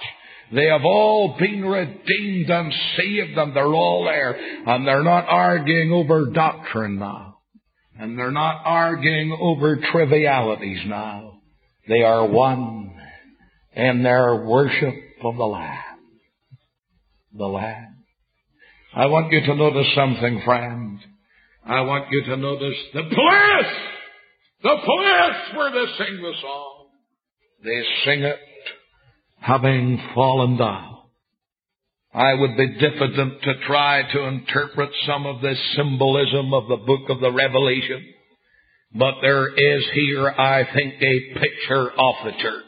they 0.51 0.65
have 0.65 0.83
all 0.83 1.37
been 1.39 1.63
redeemed 1.63 2.49
and 2.49 2.73
saved 2.97 3.37
and 3.37 3.55
they're 3.55 3.65
all 3.65 4.03
there. 4.05 4.35
And 4.65 4.87
they're 4.87 5.03
not 5.03 5.25
arguing 5.27 5.91
over 5.91 6.25
doctrine 6.33 6.97
now. 6.99 7.37
And 7.97 8.17
they're 8.17 8.31
not 8.31 8.61
arguing 8.65 9.37
over 9.39 9.77
trivialities 9.91 10.79
now. 10.87 11.41
They 11.87 12.01
are 12.01 12.27
one 12.27 12.95
in 13.73 14.03
their 14.03 14.35
worship 14.45 14.95
of 15.23 15.37
the 15.37 15.43
Lamb. 15.43 15.77
The 17.37 17.45
Lamb. 17.45 17.95
I 18.95 19.05
want 19.05 19.31
you 19.31 19.41
to 19.41 19.55
notice 19.55 19.87
something, 19.95 20.41
friend. 20.43 20.99
I 21.65 21.81
want 21.81 22.07
you 22.11 22.23
to 22.23 22.37
notice 22.37 22.77
the 22.93 23.03
place, 23.03 23.75
the 24.63 24.75
place 24.85 25.57
where 25.57 25.71
they 25.71 25.91
sing 25.97 26.21
the 26.21 26.33
song. 26.41 26.87
They 27.63 27.83
sing 28.05 28.23
it 28.23 28.39
having 29.39 30.01
fallen 30.13 30.57
down. 30.57 30.97
I 32.13 32.33
would 32.33 32.57
be 32.57 32.79
diffident 32.79 33.41
to 33.43 33.53
try 33.67 34.01
to 34.11 34.23
interpret 34.23 34.89
some 35.05 35.25
of 35.25 35.41
this 35.41 35.57
symbolism 35.75 36.53
of 36.53 36.67
the 36.67 36.77
book 36.77 37.09
of 37.09 37.21
the 37.21 37.31
Revelation, 37.31 38.03
but 38.95 39.15
there 39.21 39.47
is 39.47 39.85
here, 39.93 40.27
I 40.27 40.63
think, 40.73 40.95
a 40.95 41.39
picture 41.39 41.91
of 41.91 42.15
the 42.25 42.31
church. 42.41 42.63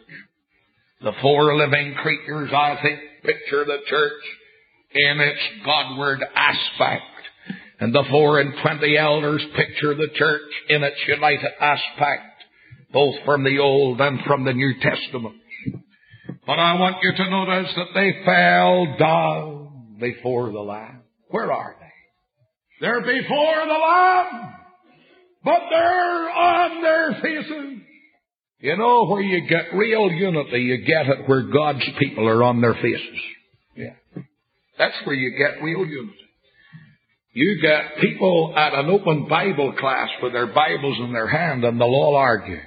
The 1.02 1.14
four 1.22 1.56
living 1.56 1.96
creatures, 1.96 2.52
I 2.54 2.78
think, 2.84 3.00
picture 3.24 3.66
the 3.66 3.80
church 3.88 4.22
in 4.94 5.20
its 5.20 5.40
Godward 5.66 6.24
aspect. 6.36 7.04
And 7.82 7.96
the 7.96 8.04
four 8.12 8.40
and 8.40 8.54
twenty 8.62 8.96
elders 8.96 9.44
picture 9.56 9.96
the 9.96 10.10
church 10.14 10.52
in 10.70 10.84
its 10.84 10.98
united 11.08 11.50
aspect, 11.60 12.44
both 12.94 13.16
from 13.26 13.44
the 13.44 13.58
Old 13.58 14.00
and 14.00 14.20
from 14.28 14.46
the 14.46 14.54
New 14.54 14.76
Testament. 14.80 15.36
But 16.46 16.60
I 16.60 16.80
want 16.80 16.98
you 17.02 17.12
to 17.12 17.30
notice 17.30 17.74
that 17.76 17.88
they 17.96 18.24
fell 18.24 18.98
down 19.00 19.98
before 20.00 20.52
the 20.52 20.60
Lamb. 20.60 21.02
Where 21.30 21.52
are 21.52 21.76
they? 21.80 22.86
They're 22.86 23.02
before 23.02 23.66
the 23.66 23.74
Lamb, 23.74 24.54
but 25.44 25.60
they're 25.72 26.30
on 26.30 26.84
their 26.84 27.20
faces. 27.20 27.82
You 28.60 28.78
know 28.78 29.08
where 29.08 29.24
you 29.24 29.50
get 29.50 29.74
real 29.74 30.12
unity, 30.12 30.60
you 30.60 30.86
get 30.86 31.08
it 31.08 31.28
where 31.28 31.52
God's 31.52 31.84
people 31.98 32.28
are 32.28 32.44
on 32.44 32.62
their 32.62 32.76
faces. 32.76 33.20
Yeah. 33.76 34.22
That's 34.78 34.98
where 35.04 35.16
you 35.16 35.32
get 35.32 35.64
real 35.64 35.84
unity. 35.84 36.18
You 37.34 37.62
get 37.62 38.02
people 38.02 38.54
at 38.58 38.74
an 38.74 38.90
open 38.90 39.28
Bible 39.30 39.74
class 39.80 40.10
with 40.22 40.34
their 40.34 40.48
Bibles 40.48 40.98
in 41.00 41.14
their 41.14 41.28
hand 41.28 41.64
and 41.64 41.80
they'll 41.80 41.88
all 41.88 42.16
argue. 42.16 42.60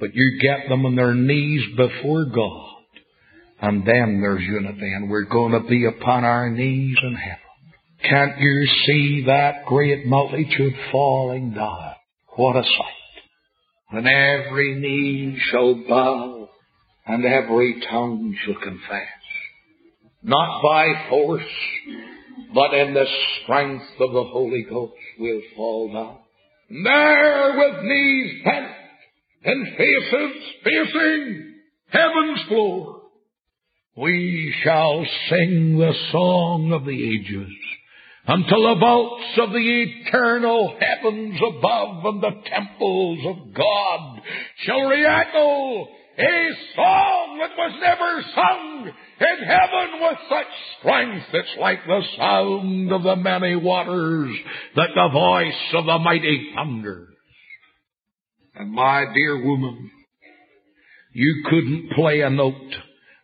But 0.00 0.14
you 0.14 0.40
get 0.40 0.68
them 0.70 0.86
on 0.86 0.96
their 0.96 1.14
knees 1.14 1.62
before 1.76 2.24
God. 2.24 2.70
And 3.60 3.86
then 3.86 4.20
there's 4.22 4.42
unity 4.42 4.92
and 4.92 5.10
we're 5.10 5.26
going 5.26 5.52
to 5.52 5.68
be 5.68 5.84
upon 5.84 6.24
our 6.24 6.48
knees 6.50 6.96
in 7.02 7.14
heaven. 7.14 7.38
Can't 8.08 8.38
you 8.38 8.66
see 8.86 9.24
that 9.26 9.66
great 9.66 10.06
multitude 10.06 10.74
falling 10.90 11.52
down? 11.52 11.94
What 12.36 12.56
a 12.56 12.62
sight. 12.62 13.22
When 13.90 14.06
every 14.06 14.74
knee 14.76 15.38
shall 15.50 15.74
bow 15.86 16.48
and 17.06 17.24
every 17.24 17.82
tongue 17.90 18.34
shall 18.44 18.60
confess. 18.62 19.08
Not 20.22 20.62
by 20.62 21.08
force, 21.10 21.42
but 22.54 22.74
in 22.74 22.94
the 22.94 23.06
strength 23.42 23.84
of 24.00 24.12
the 24.12 24.24
Holy 24.24 24.64
Ghost 24.68 24.94
we'll 25.18 25.42
fall 25.56 25.92
down. 25.92 26.18
There 26.84 27.56
with 27.56 27.84
knees 27.84 28.44
bent 28.44 28.72
and 29.44 29.76
faces 29.76 30.42
facing 30.64 31.54
heaven's 31.90 32.48
floor 32.48 33.02
we 33.96 34.52
shall 34.64 35.04
sing 35.30 35.78
the 35.78 35.92
song 36.10 36.72
of 36.72 36.84
the 36.84 36.90
ages 36.90 37.52
until 38.26 38.62
the 38.62 38.80
vaults 38.80 39.38
of 39.38 39.50
the 39.50 39.82
eternal 39.82 40.76
heavens 40.80 41.36
above 41.36 42.04
and 42.04 42.22
the 42.22 42.42
temples 42.50 43.18
of 43.26 43.54
God 43.54 44.20
shall 44.64 44.80
re-echo 44.88 45.86
a 46.18 46.50
song 46.76 47.38
that 47.40 47.50
was 47.56 47.80
never 47.80 48.22
sung 48.34 48.92
in 49.20 49.46
heaven 49.46 50.00
with 50.00 50.18
such 50.28 50.46
strength. 50.78 51.26
It's 51.32 51.58
like 51.60 51.78
the 51.86 52.02
sound 52.16 52.92
of 52.92 53.02
the 53.02 53.16
many 53.16 53.56
waters 53.56 54.36
that 54.76 54.90
the 54.94 55.08
voice 55.12 55.74
of 55.74 55.86
the 55.86 55.98
mighty 55.98 56.52
thunders. 56.54 57.08
And 58.54 58.72
my 58.72 59.04
dear 59.12 59.44
woman, 59.44 59.90
you 61.12 61.44
couldn't 61.48 61.90
play 61.96 62.20
a 62.20 62.30
note 62.30 62.74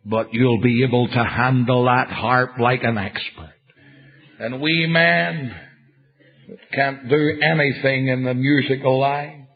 but 0.05 0.33
you'll 0.33 0.63
be 0.63 0.85
able 0.85 1.09
to 1.09 1.25
handle 1.25 1.85
that 1.85 2.09
harp 2.09 2.59
like 2.59 2.83
an 2.83 2.99
expert. 2.99 3.55
And 4.39 4.61
we 4.61 4.87
men 4.87 5.55
that 6.49 6.59
can't 6.73 7.09
do 7.09 7.41
anything 7.43 8.09
in 8.09 8.25
the 8.25 8.35
musical 8.35 8.99
line, 8.99 9.47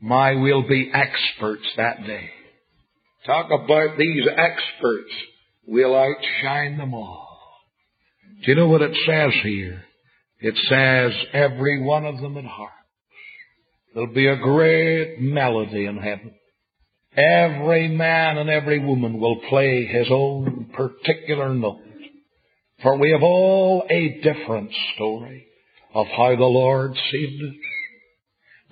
my 0.00 0.34
we'll 0.34 0.66
be 0.66 0.90
experts 0.92 1.66
that 1.76 2.04
day. 2.06 2.30
Talk 3.26 3.46
about 3.46 3.96
these 3.98 4.26
experts. 4.30 5.12
We'll 5.66 5.94
outshine 5.94 6.78
them 6.78 6.92
all. 6.92 7.28
Do 8.44 8.50
you 8.50 8.56
know 8.56 8.68
what 8.68 8.82
it 8.82 8.96
says 9.06 9.32
here? 9.44 9.84
It 10.40 10.54
says 10.68 11.12
every 11.32 11.80
one 11.80 12.04
of 12.04 12.20
them 12.20 12.36
in 12.36 12.44
heart. 12.44 12.70
There'll 13.94 14.12
be 14.12 14.26
a 14.26 14.36
great 14.36 15.20
melody 15.20 15.86
in 15.86 15.98
heaven. 15.98 16.34
Every 17.16 17.88
man 17.88 18.38
and 18.38 18.50
every 18.50 18.80
woman 18.84 19.20
will 19.20 19.40
play 19.48 19.84
his 19.84 20.08
own 20.10 20.70
particular 20.74 21.54
note. 21.54 21.82
For 22.82 22.96
we 22.96 23.12
have 23.12 23.22
all 23.22 23.86
a 23.88 24.20
different 24.22 24.72
story 24.94 25.46
of 25.94 26.06
how 26.06 26.34
the 26.34 26.44
Lord 26.44 26.94
saved 27.12 27.42
us. 27.42 27.56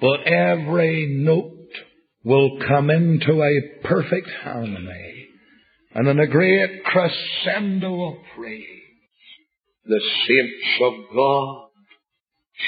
But 0.00 0.26
every 0.26 1.06
note 1.20 1.59
will 2.24 2.58
come 2.66 2.90
into 2.90 3.42
a 3.42 3.86
perfect 3.86 4.28
harmony 4.42 5.28
and 5.94 6.06
in 6.06 6.20
a 6.20 6.26
great 6.26 6.84
crescendo 6.84 8.08
of 8.08 8.14
praise. 8.36 8.66
The 9.86 10.00
saints 10.26 10.82
of 10.82 10.92
God 11.14 11.68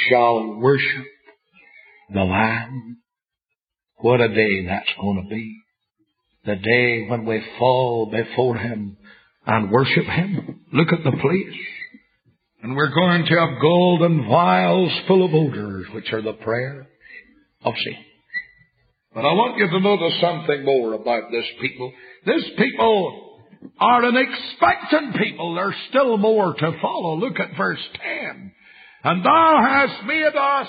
shall 0.08 0.58
worship 0.58 1.06
the 2.12 2.22
Lamb. 2.22 2.98
What 3.98 4.20
a 4.20 4.28
day 4.28 4.66
that's 4.66 4.90
going 5.00 5.22
to 5.22 5.34
be 5.34 5.62
the 6.44 6.56
day 6.56 7.06
when 7.08 7.24
we 7.24 7.42
fall 7.58 8.10
before 8.10 8.56
Him 8.56 8.96
and 9.46 9.70
worship 9.70 10.04
Him. 10.04 10.60
Look 10.72 10.88
at 10.92 11.04
the 11.04 11.16
place. 11.16 11.60
And 12.62 12.76
we're 12.76 12.94
going 12.94 13.24
to 13.26 13.38
have 13.38 13.60
golden 13.60 14.28
vials 14.28 14.92
full 15.06 15.24
of 15.24 15.34
odors, 15.34 15.86
which 15.94 16.12
are 16.12 16.22
the 16.22 16.32
prayer 16.32 16.88
of 17.64 17.74
sin. 17.84 17.96
But 19.14 19.26
I 19.26 19.32
want 19.32 19.58
you 19.58 19.68
to 19.68 19.80
notice 19.80 20.20
something 20.20 20.64
more 20.64 20.94
about 20.94 21.30
this 21.30 21.44
people. 21.60 21.92
This 22.24 22.44
people 22.56 23.40
are 23.78 24.04
an 24.04 24.16
expectant 24.16 25.16
people. 25.16 25.54
There's 25.54 25.74
still 25.90 26.16
more 26.16 26.54
to 26.54 26.72
follow. 26.80 27.16
Look 27.16 27.38
at 27.38 27.56
verse 27.56 27.82
10. 28.30 28.52
And 29.04 29.24
thou 29.24 29.58
hast 29.62 30.06
made 30.06 30.34
us 30.34 30.68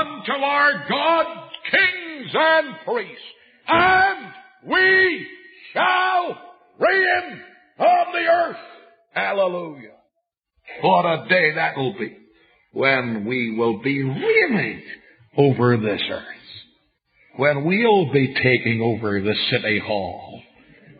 unto 0.00 0.32
our 0.32 0.86
God 0.88 1.26
kings 1.70 2.30
and 2.32 2.74
priests, 2.86 3.24
and 3.68 4.32
we 4.68 5.26
shall 5.72 6.38
reign 6.78 7.40
on 7.78 8.12
the 8.12 8.28
earth. 8.30 8.56
Hallelujah. 9.12 9.96
What 10.82 11.04
a 11.04 11.28
day 11.28 11.54
that 11.54 11.76
will 11.76 11.94
be 11.98 12.16
when 12.72 13.24
we 13.26 13.56
will 13.56 13.82
be 13.82 14.02
reigning 14.02 14.82
over 15.36 15.76
this 15.76 16.02
earth. 16.10 16.35
When 17.36 17.64
we'll 17.64 18.12
be 18.12 18.34
taking 18.34 18.80
over 18.82 19.20
the 19.20 19.34
city 19.50 19.78
hall. 19.84 20.42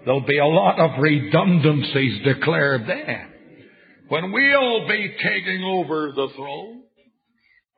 There'll 0.04 0.20
be 0.20 0.38
a 0.38 0.46
lot 0.46 0.78
of 0.78 1.00
redundancies 1.00 2.22
declared 2.24 2.82
then. 2.86 3.32
When 4.08 4.32
we'll 4.32 4.86
be 4.86 5.16
taking 5.22 5.64
over 5.64 6.12
the 6.14 6.28
throne. 6.36 6.82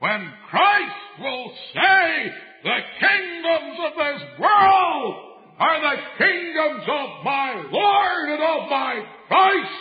When 0.01 0.33
Christ 0.51 0.94
will 1.21 1.53
say, 1.75 2.33
the 2.64 2.79
kingdoms 3.01 3.79
of 3.87 3.92
this 3.97 4.23
world 4.40 5.14
are 5.59 5.81
the 5.81 6.03
kingdoms 6.18 6.85
of 6.87 7.25
my 7.25 7.64
Lord 7.71 8.29
and 8.31 8.42
of 8.42 8.71
my 8.71 9.03
Christ, 9.29 9.73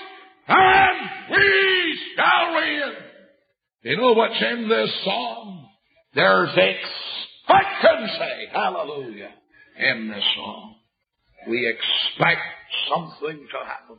and 0.47 1.09
we 1.31 1.99
shall 2.15 2.53
reign. 2.55 2.93
You 3.83 3.97
know 3.97 4.13
what's 4.13 4.41
in 4.41 4.69
this 4.69 4.89
song? 5.03 5.69
There's 6.15 6.49
expectancy, 7.49 8.47
hallelujah, 8.53 9.29
in 9.79 10.09
this 10.09 10.23
song. 10.35 10.75
We 11.49 11.67
expect 11.67 12.41
something 12.89 13.47
to 13.51 13.65
happen. 13.65 13.97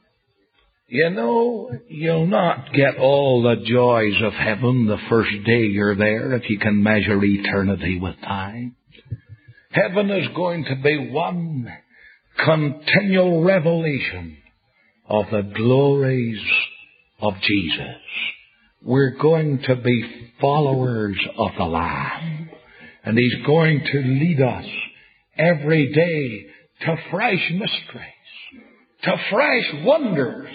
You 0.90 1.11
know, 1.11 1.70
you'll 1.88 2.26
not 2.26 2.72
get 2.72 2.96
all 2.98 3.42
the 3.42 3.62
joys 3.64 4.22
of 4.22 4.32
heaven 4.32 4.87
the 4.87 4.96
first 5.11 5.30
day 5.44 5.61
you're 5.66 5.96
there 5.96 6.34
if 6.34 6.48
you 6.48 6.58
can 6.58 6.82
measure 6.82 7.22
eternity 7.22 7.98
with 8.00 8.16
time. 8.22 8.74
Heaven 9.70 10.11
is 10.11 10.28
going 10.34 10.64
to 10.64 10.76
be 10.82 11.11
one 11.11 11.68
continual 12.42 13.44
revelation 13.44 14.38
of 15.08 15.26
the 15.30 15.52
glories 15.54 16.40
of 17.20 17.34
Jesus. 17.42 17.96
We're 18.82 19.16
going 19.20 19.62
to 19.66 19.76
be 19.76 20.32
followers 20.40 21.18
of 21.37 21.50
the 21.58 21.64
Lamb. 21.64 22.50
And 23.04 23.18
He's 23.18 23.46
going 23.46 23.82
to 23.92 23.98
lead 23.98 24.40
us 24.40 24.66
every 25.37 25.92
day 25.92 26.87
to 26.87 26.96
fresh 27.11 27.50
mysteries, 27.52 28.64
to 29.04 29.16
fresh 29.30 29.84
wonders, 29.84 30.50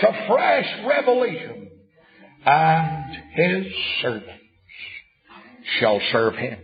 to 0.00 0.26
fresh 0.28 0.66
revelation. 0.86 1.70
And 2.44 3.16
His 3.34 3.72
servants 4.00 4.42
shall 5.80 6.00
serve 6.10 6.34
him. 6.34 6.58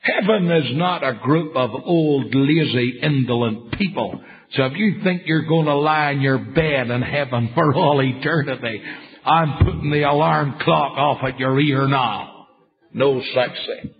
Heaven 0.00 0.50
is 0.50 0.76
not 0.76 1.04
a 1.04 1.20
group 1.22 1.54
of 1.54 1.70
old, 1.70 2.34
lazy, 2.34 2.98
indolent 3.02 3.72
people. 3.78 4.20
So 4.54 4.64
if 4.64 4.72
you 4.76 5.00
think 5.04 5.22
you're 5.26 5.46
going 5.46 5.66
to 5.66 5.76
lie 5.76 6.10
in 6.10 6.20
your 6.20 6.38
bed 6.38 6.90
in 6.90 7.02
heaven 7.02 7.50
for 7.54 7.74
all 7.74 8.02
eternity, 8.02 8.82
I'm 9.24 9.64
putting 9.64 9.90
the 9.90 10.02
alarm 10.02 10.56
clock 10.60 10.98
off 10.98 11.18
at 11.22 11.38
your 11.38 11.58
ear 11.60 11.86
now. 11.86 12.48
No 12.92 13.22
such 13.34 13.52
thing. 13.66 13.94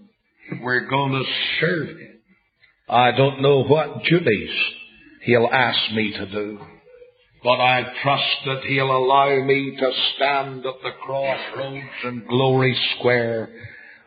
We're 0.63 0.89
going 0.89 1.13
to 1.13 1.25
serve 1.61 1.89
him. 1.89 2.21
I 2.89 3.13
don't 3.13 3.41
know 3.41 3.65
what 3.65 4.03
duties 4.05 4.51
he'll 5.23 5.49
ask 5.53 5.93
me 5.93 6.13
to 6.13 6.27
do. 6.27 6.59
But 7.43 7.61
I 7.61 7.83
trust 8.03 8.37
that 8.47 8.65
He'll 8.69 8.97
allow 8.97 9.45
me 9.45 9.77
to 9.77 9.91
stand 10.15 10.65
at 10.65 10.75
the 10.83 10.91
crossroads 11.05 11.87
in 12.05 12.25
Glory 12.29 12.77
Square 12.97 13.49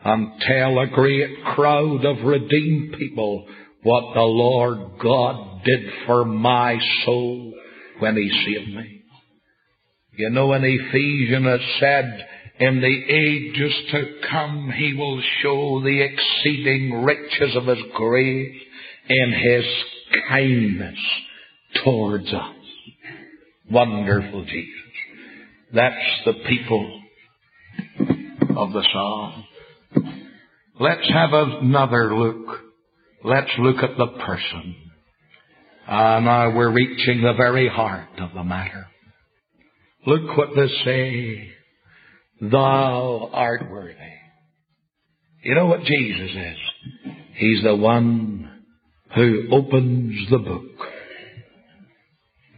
and 0.04 0.40
tell 0.40 0.78
a 0.78 0.86
great 0.86 1.44
crowd 1.54 2.04
of 2.04 2.24
redeemed 2.24 2.94
people 2.98 3.46
what 3.82 4.14
the 4.14 4.22
Lord 4.22 4.98
God 5.02 5.62
did 5.64 5.80
for 6.06 6.24
my 6.24 6.78
soul 7.04 7.52
when 7.98 8.16
He 8.16 8.30
saved 8.46 8.74
me. 8.74 9.02
You 10.16 10.30
know 10.30 10.54
in 10.54 10.64
Ephesians 10.64 11.46
it 11.46 11.60
said, 11.78 12.26
in 12.58 12.80
the 12.80 13.14
ages 13.14 13.74
to 13.92 14.28
come 14.30 14.72
He 14.76 14.94
will 14.94 15.20
show 15.42 15.80
the 15.82 16.02
exceeding 16.02 17.02
riches 17.04 17.56
of 17.56 17.66
His 17.66 17.84
grace 17.94 18.56
in 19.08 19.32
His 19.32 19.64
kindness 20.28 20.98
towards 21.84 22.32
us. 22.32 22.54
Wonderful 23.70 24.44
Jesus. 24.44 24.72
That's 25.74 26.24
the 26.24 26.34
people 26.48 27.02
of 28.56 28.72
the 28.72 28.84
psalm. 28.92 29.44
Let's 30.78 31.08
have 31.12 31.30
another 31.32 32.14
look. 32.14 32.60
Let's 33.24 33.50
look 33.58 33.82
at 33.82 33.96
the 33.96 34.06
person. 34.24 34.76
Ah, 35.88 36.20
now 36.20 36.54
we're 36.54 36.70
reaching 36.70 37.22
the 37.22 37.34
very 37.36 37.68
heart 37.68 38.08
of 38.18 38.30
the 38.34 38.44
matter. 38.44 38.86
Look 40.06 40.36
what 40.36 40.50
they 40.54 40.68
say. 40.84 41.55
Thou 42.40 43.30
art 43.32 43.70
worthy. 43.70 43.94
You 45.42 45.54
know 45.54 45.66
what 45.66 45.84
Jesus 45.84 46.30
is? 46.30 47.12
He's 47.34 47.62
the 47.62 47.76
one 47.76 48.62
who 49.14 49.48
opens 49.52 50.30
the 50.30 50.38
book. 50.38 50.64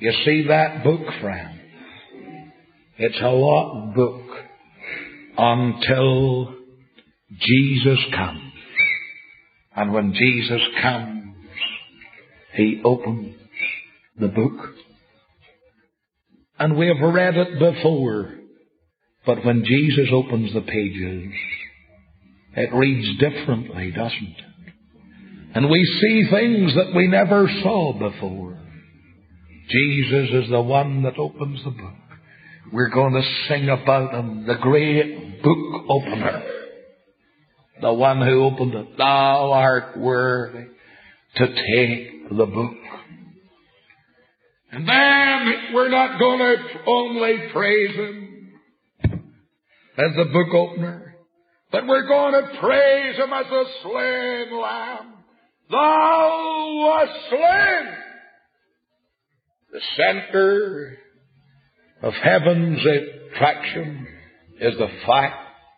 You 0.01 0.13
see 0.25 0.47
that 0.49 0.85
book, 0.85 1.01
friend? 1.21 1.61
It's 2.97 3.21
a 3.21 3.29
locked 3.29 3.95
book 3.95 4.23
until 5.37 6.55
Jesus 7.31 7.99
comes. 8.15 8.53
And 9.77 9.93
when 9.93 10.13
Jesus 10.13 10.61
comes, 10.83 11.35
He 12.55 12.81
opens 12.85 13.37
the 14.19 14.29
book. 14.29 14.75
And 16.59 16.77
we 16.77 16.89
have 16.89 17.15
read 17.15 17.37
it 17.37 17.59
before, 17.61 18.38
but 19.29 19.45
when 19.45 19.63
Jesus 19.63 20.09
opens 20.11 20.55
the 20.55 20.63
pages, 20.63 21.31
it 22.57 22.73
reads 22.73 23.19
differently, 23.19 23.91
doesn't 23.91 24.37
it? 24.39 24.73
And 25.55 25.69
we 25.69 25.85
see 26.01 26.31
things 26.31 26.75
that 26.77 26.95
we 26.97 27.09
never 27.09 27.47
saw 27.63 27.93
before. 27.93 28.59
Jesus 29.69 30.45
is 30.45 30.51
the 30.51 30.63
one 30.63 31.03
that 31.03 31.19
opens 31.19 31.63
the 31.63 31.73
book. 31.73 31.95
We're 32.73 32.89
going 32.89 33.13
to 33.13 33.23
sing 33.49 33.69
about 33.69 34.15
him, 34.15 34.47
the 34.47 34.55
great 34.55 35.43
book 35.43 35.85
opener. 35.91 36.43
The 37.83 37.93
one 37.93 38.27
who 38.27 38.45
opened 38.45 38.73
it. 38.73 38.97
Thou 38.97 39.53
art 39.53 39.99
worthy 39.99 40.69
to 41.37 41.47
take 41.47 42.31
the 42.31 42.47
book. 42.47 42.75
And 44.73 44.89
then 44.89 45.75
we're 45.75 45.91
not 45.91 46.19
going 46.19 46.39
to 46.39 46.57
only 46.87 47.51
praise 47.53 47.95
him 47.95 48.28
as 49.99 50.17
the 50.17 50.31
book 50.33 50.55
opener, 50.55 51.15
but 51.71 51.87
we're 51.87 52.07
going 52.07 52.33
to 52.33 52.61
praise 52.61 53.17
him 53.17 53.33
as 53.33 53.47
the 53.51 53.65
slain 53.83 54.61
lamb. 54.61 55.15
Thou 55.71 56.79
wast 56.81 57.13
slain 57.29 57.99
the 59.73 59.81
center 59.97 60.99
of 62.03 62.15
heaven's 62.15 62.81
attraction 62.81 64.07
is 64.61 64.75
the 64.79 64.89
fact 65.07 65.37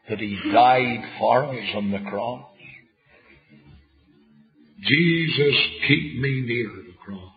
that 0.09 0.18
He 0.18 0.38
died 0.52 1.02
for 1.18 1.44
us 1.46 1.68
on 1.74 1.90
the 1.90 2.11
cross. 2.11 2.46
Jesus, 4.83 5.54
keep 5.88 6.20
me 6.20 6.42
near 6.46 6.68
the 6.68 6.94
cross. 7.04 7.33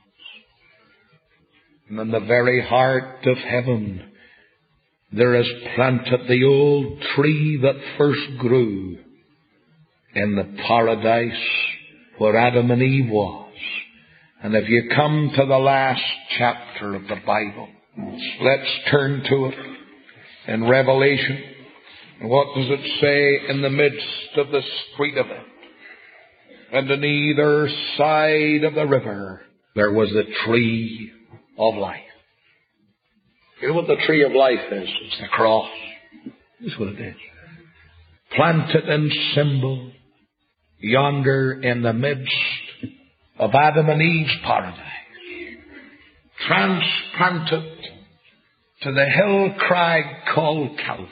And 1.90 2.00
in 2.00 2.12
the 2.12 2.20
very 2.22 2.66
heart 2.66 3.26
of 3.26 3.38
heaven, 3.38 4.13
there 5.16 5.36
is 5.36 5.48
planted 5.76 6.28
the 6.28 6.44
old 6.44 7.02
tree 7.16 7.60
that 7.62 7.98
first 7.98 8.38
grew 8.40 8.98
in 10.16 10.36
the 10.36 10.62
paradise 10.68 11.48
where 12.18 12.38
Adam 12.38 12.72
and 12.72 12.82
Eve 12.82 13.12
was. 13.12 13.54
And 14.42 14.56
if 14.56 14.68
you 14.68 14.90
come 14.96 15.32
to 15.36 15.46
the 15.46 15.58
last 15.58 16.02
chapter 16.38 16.96
of 16.96 17.04
the 17.04 17.18
Bible, 17.26 17.68
let's 18.42 18.70
turn 18.90 19.24
to 19.30 19.46
it 19.46 19.56
in 20.48 20.68
Revelation. 20.68 21.44
And 22.20 22.30
what 22.30 22.56
does 22.56 22.68
it 22.70 23.00
say 23.02 23.54
in 23.54 23.62
the 23.62 23.70
midst 23.70 24.38
of 24.38 24.50
the 24.50 24.62
street 24.94 25.18
of 25.18 25.28
it? 25.28 25.46
And 26.74 26.92
on 26.92 27.04
either 27.04 27.70
side 27.98 28.64
of 28.64 28.74
the 28.74 28.88
river, 28.88 29.42
there 29.76 29.92
was 29.92 30.10
the 30.10 30.26
tree 30.46 31.12
of 31.58 31.76
life. 31.76 32.02
You 33.64 33.70
know 33.70 33.76
what 33.76 33.88
the 33.88 34.06
tree 34.06 34.26
of 34.26 34.34
life 34.34 34.60
is? 34.74 34.90
It's 35.06 35.22
the 35.22 35.28
cross. 35.30 35.70
That's 36.60 36.78
what 36.78 36.90
it 36.90 37.00
is. 37.00 37.16
Planted 38.36 38.90
in 38.90 39.10
symbol 39.34 39.90
yonder 40.80 41.62
in 41.62 41.82
the 41.82 41.94
midst 41.94 42.30
of 43.40 43.52
Adam 43.56 43.88
and 43.88 44.02
Eve's 44.02 44.36
paradise, 44.44 44.78
transplanted 46.46 47.74
to 48.82 48.92
the 48.92 49.06
hill 49.06 49.54
crag 49.60 50.26
called 50.36 50.78
Calvary, 50.80 51.08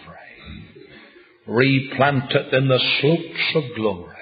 replanted 1.47 2.53
in 2.53 2.67
the 2.67 2.83
slopes 2.99 3.55
of 3.55 3.63
glory. 3.77 4.13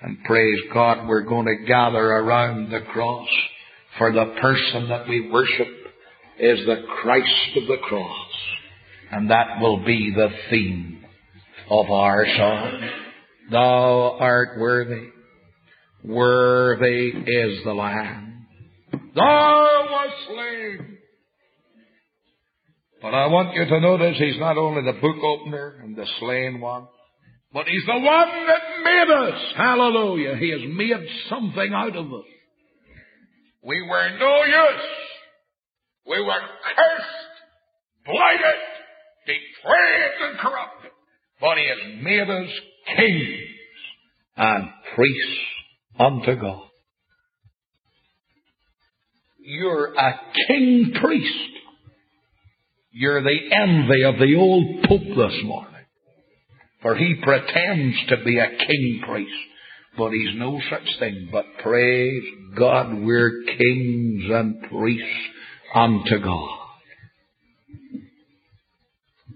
And 0.00 0.22
praise 0.22 0.60
God, 0.72 1.08
we're 1.08 1.22
going 1.22 1.46
to 1.46 1.66
gather 1.66 1.98
around 1.98 2.70
the 2.70 2.82
cross 2.92 3.28
for 3.98 4.12
the 4.12 4.36
person 4.40 4.90
that 4.90 5.08
we 5.08 5.28
worship 5.28 5.66
is 6.40 6.66
the 6.66 6.84
Christ 7.02 7.56
of 7.56 7.66
the 7.66 7.78
cross. 7.82 8.28
And 9.10 9.30
that 9.30 9.60
will 9.60 9.84
be 9.84 10.12
the 10.14 10.28
theme 10.50 11.04
of 11.70 11.90
our 11.90 12.26
song. 12.36 12.90
Thou 13.50 14.18
art 14.20 14.58
worthy 14.58 15.08
Worthy 16.04 17.08
is 17.08 17.64
the 17.64 17.72
Lamb. 17.72 18.46
Thou 19.14 19.88
wast 19.90 20.14
slain. 20.28 20.98
But 23.02 23.14
I 23.14 23.26
want 23.26 23.54
you 23.54 23.64
to 23.64 23.80
notice 23.80 24.16
he's 24.18 24.38
not 24.38 24.56
only 24.56 24.82
the 24.82 24.98
book 24.98 25.16
opener 25.22 25.80
and 25.82 25.96
the 25.96 26.06
slain 26.20 26.60
one, 26.60 26.86
but 27.52 27.66
he's 27.66 27.84
the 27.86 27.98
one 27.98 28.46
that 28.46 28.62
made 28.84 29.10
us. 29.14 29.40
Hallelujah. 29.56 30.36
He 30.36 30.50
has 30.50 30.60
made 30.68 31.08
something 31.28 31.72
out 31.74 31.96
of 31.96 32.06
us. 32.06 32.24
We 33.62 33.82
were 33.82 34.18
no 34.18 34.44
use. 34.44 35.07
We 36.08 36.20
were 36.20 36.40
cursed, 36.76 37.36
blighted, 38.06 38.60
depraved, 39.26 40.20
and 40.22 40.38
corrupted. 40.38 40.90
But 41.40 41.58
he 41.58 41.68
has 41.68 42.02
made 42.02 42.30
us 42.30 42.50
kings 42.96 43.38
and 44.36 44.68
priests 44.94 45.38
unto 45.98 46.40
God. 46.40 46.62
You're 49.38 49.94
a 49.94 50.20
king 50.48 50.92
priest. 51.00 51.50
You're 52.90 53.22
the 53.22 53.38
envy 53.52 54.04
of 54.04 54.18
the 54.18 54.34
old 54.36 54.84
Pope 54.84 55.08
this 55.08 55.40
morning. 55.44 55.84
For 56.80 56.96
he 56.96 57.16
pretends 57.22 57.96
to 58.08 58.16
be 58.24 58.38
a 58.38 58.48
king 58.66 59.02
priest, 59.06 59.30
but 59.96 60.10
he's 60.10 60.36
no 60.36 60.60
such 60.70 60.98
thing. 60.98 61.28
But 61.30 61.44
praise 61.62 62.22
God, 62.56 63.02
we're 63.02 63.42
kings 63.46 64.24
and 64.30 64.62
priests 64.70 65.26
unto 65.74 66.18
God. 66.22 66.48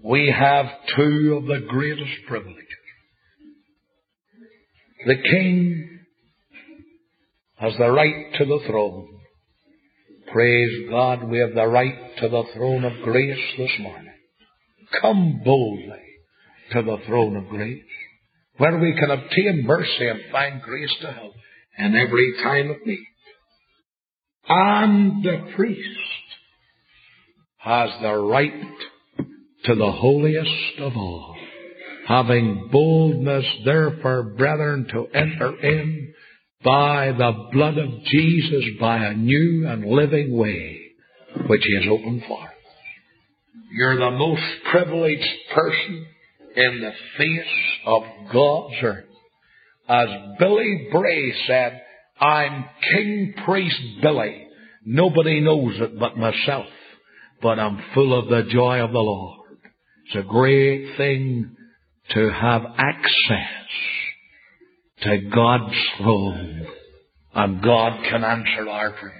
We 0.03 0.33
have 0.37 0.65
two 0.95 1.39
of 1.41 1.45
the 1.45 1.65
greatest 1.67 2.25
privileges. 2.27 2.59
The 5.05 5.15
king 5.15 5.99
has 7.57 7.73
the 7.77 7.89
right 7.89 8.33
to 8.37 8.45
the 8.45 8.59
throne. 8.67 9.07
Praise 10.31 10.89
God, 10.89 11.23
we 11.29 11.39
have 11.39 11.53
the 11.53 11.67
right 11.67 12.17
to 12.17 12.29
the 12.29 12.43
throne 12.55 12.83
of 12.83 13.03
grace 13.03 13.39
this 13.57 13.71
morning. 13.79 14.13
Come 15.01 15.41
boldly 15.43 16.03
to 16.73 16.81
the 16.81 16.97
throne 17.05 17.37
of 17.37 17.47
grace. 17.49 17.83
where 18.57 18.77
we 18.77 18.93
can 18.93 19.09
obtain 19.09 19.63
mercy 19.65 20.07
and 20.07 20.19
find 20.31 20.61
grace 20.61 20.93
to 21.01 21.11
help 21.11 21.33
in 21.77 21.95
every 21.95 22.33
time 22.43 22.69
of 22.69 22.77
need. 22.85 23.07
And 24.47 25.23
the 25.23 25.53
priest 25.55 25.99
has 27.63 27.89
the 28.01 28.13
right 28.13 28.53
to 29.65 29.75
the 29.75 29.91
holiest 29.91 30.79
of 30.79 30.97
all, 30.97 31.35
having 32.07 32.69
boldness 32.71 33.45
therefore, 33.63 34.23
brethren, 34.37 34.85
to 34.91 35.07
enter 35.13 35.57
in 35.61 36.13
by 36.63 37.13
the 37.17 37.31
blood 37.53 37.77
of 37.77 38.03
Jesus 38.05 38.63
by 38.79 38.97
a 38.97 39.13
new 39.13 39.65
and 39.67 39.85
living 39.85 40.37
way 40.37 40.79
which 41.47 41.61
He 41.63 41.75
has 41.75 41.85
opened 41.89 42.23
for 42.27 42.41
us. 42.41 42.49
You're 43.71 43.97
the 43.97 44.11
most 44.11 44.43
privileged 44.69 45.27
person 45.55 46.05
in 46.55 46.81
the 46.81 46.91
face 47.17 47.55
of 47.85 48.03
God's 48.31 48.75
earth. 48.83 49.05
As 49.87 50.07
Billy 50.37 50.89
Bray 50.91 51.33
said, 51.47 51.81
I'm 52.19 52.65
King 52.93 53.33
Priest 53.45 53.81
Billy. 54.01 54.47
Nobody 54.85 55.41
knows 55.41 55.75
it 55.79 55.97
but 55.99 56.17
myself, 56.17 56.67
but 57.43 57.59
I'm 57.59 57.83
full 57.93 58.17
of 58.17 58.29
the 58.29 58.49
joy 58.49 58.79
of 58.79 58.93
the 58.93 58.99
Lord. 58.99 59.41
It's 60.05 60.15
a 60.15 60.27
great 60.27 60.95
thing 60.95 61.55
to 62.11 62.31
have 62.31 62.61
access 62.77 63.67
to 65.01 65.29
God's 65.29 65.75
throne, 65.97 66.65
and 67.35 67.61
God 67.61 68.01
can 68.09 68.23
answer 68.23 68.69
our 68.69 68.91
prayers. 68.91 69.19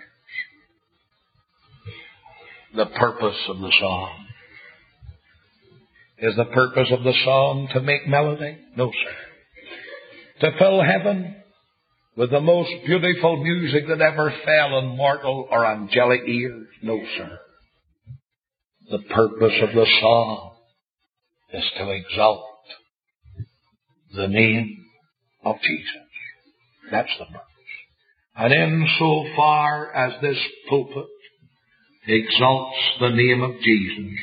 The 2.75 2.85
purpose 2.85 3.37
of 3.49 3.59
the 3.59 3.73
song. 3.79 4.25
Is 6.19 6.35
the 6.37 6.45
purpose 6.45 6.87
of 6.91 7.03
the 7.03 7.13
song 7.25 7.67
to 7.73 7.81
make 7.81 8.07
melody? 8.07 8.57
No, 8.77 8.89
sir. 8.89 10.49
To 10.49 10.57
fill 10.57 10.81
heaven 10.81 11.35
with 12.15 12.31
the 12.31 12.39
most 12.39 12.71
beautiful 12.85 13.43
music 13.43 13.87
that 13.89 13.99
ever 13.99 14.33
fell 14.45 14.75
on 14.75 14.95
mortal 14.95 15.47
or 15.51 15.65
angelic 15.65 16.21
ears? 16.25 16.67
No, 16.81 16.99
sir. 17.17 17.39
The 18.91 18.99
purpose 18.99 19.53
of 19.61 19.73
the 19.73 19.87
song 20.01 20.55
is 21.53 21.63
to 21.77 21.89
exalt 21.91 22.45
the 24.15 24.27
name 24.27 24.85
of 25.45 25.55
Jesus. 25.61 26.01
That's 26.91 27.09
the 27.17 27.25
purpose. 27.25 27.41
And 28.35 28.53
in 28.53 28.87
so 28.99 29.25
far 29.35 29.93
as 29.95 30.21
this 30.21 30.37
pulpit 30.67 31.05
exalts 32.07 32.77
the 32.99 33.09
name 33.09 33.41
of 33.41 33.51
Jesus, 33.61 34.19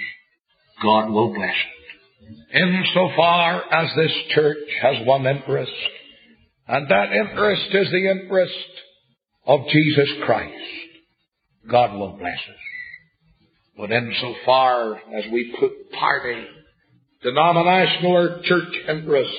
God 0.82 1.10
will 1.10 1.32
bless 1.34 1.54
it. 1.54 2.56
In 2.56 2.84
so 2.92 3.08
far 3.16 3.62
as 3.72 3.90
this 3.96 4.12
church 4.34 4.68
has 4.82 5.06
one 5.06 5.26
interest, 5.26 5.72
and 6.68 6.88
that 6.90 7.12
interest 7.12 7.74
is 7.74 7.90
the 7.90 8.10
interest 8.10 8.54
of 9.46 9.60
Jesus 9.68 10.08
Christ, 10.26 10.54
God 11.70 11.94
will 11.98 12.16
bless 12.18 12.34
us. 12.34 12.69
But 13.80 13.92
in 13.92 14.12
so 14.20 14.34
far 14.44 14.96
as 14.96 15.24
we 15.32 15.56
put 15.58 15.90
party, 15.98 16.44
denominational 17.22 18.12
or 18.12 18.42
church 18.44 18.74
interest 18.86 19.34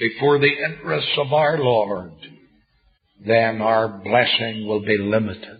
before 0.00 0.38
the 0.38 0.48
interests 0.48 1.12
of 1.18 1.34
our 1.34 1.58
Lord, 1.58 2.12
then 3.26 3.60
our 3.60 3.88
blessing 3.88 4.66
will 4.66 4.80
be 4.80 4.96
limited 4.96 5.58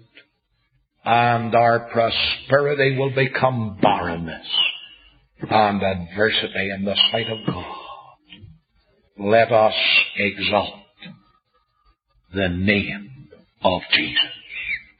and 1.04 1.54
our 1.54 1.90
prosperity 1.90 2.96
will 2.96 3.14
become 3.14 3.78
barrenness 3.82 4.46
and 5.50 5.82
adversity 5.82 6.70
in 6.74 6.86
the 6.86 6.96
sight 7.10 7.26
of 7.28 7.46
God. 7.46 7.76
Let 9.18 9.52
us 9.52 9.74
exalt 10.16 10.74
the 12.32 12.48
name 12.48 13.28
of 13.62 13.82
Jesus. 13.94 14.41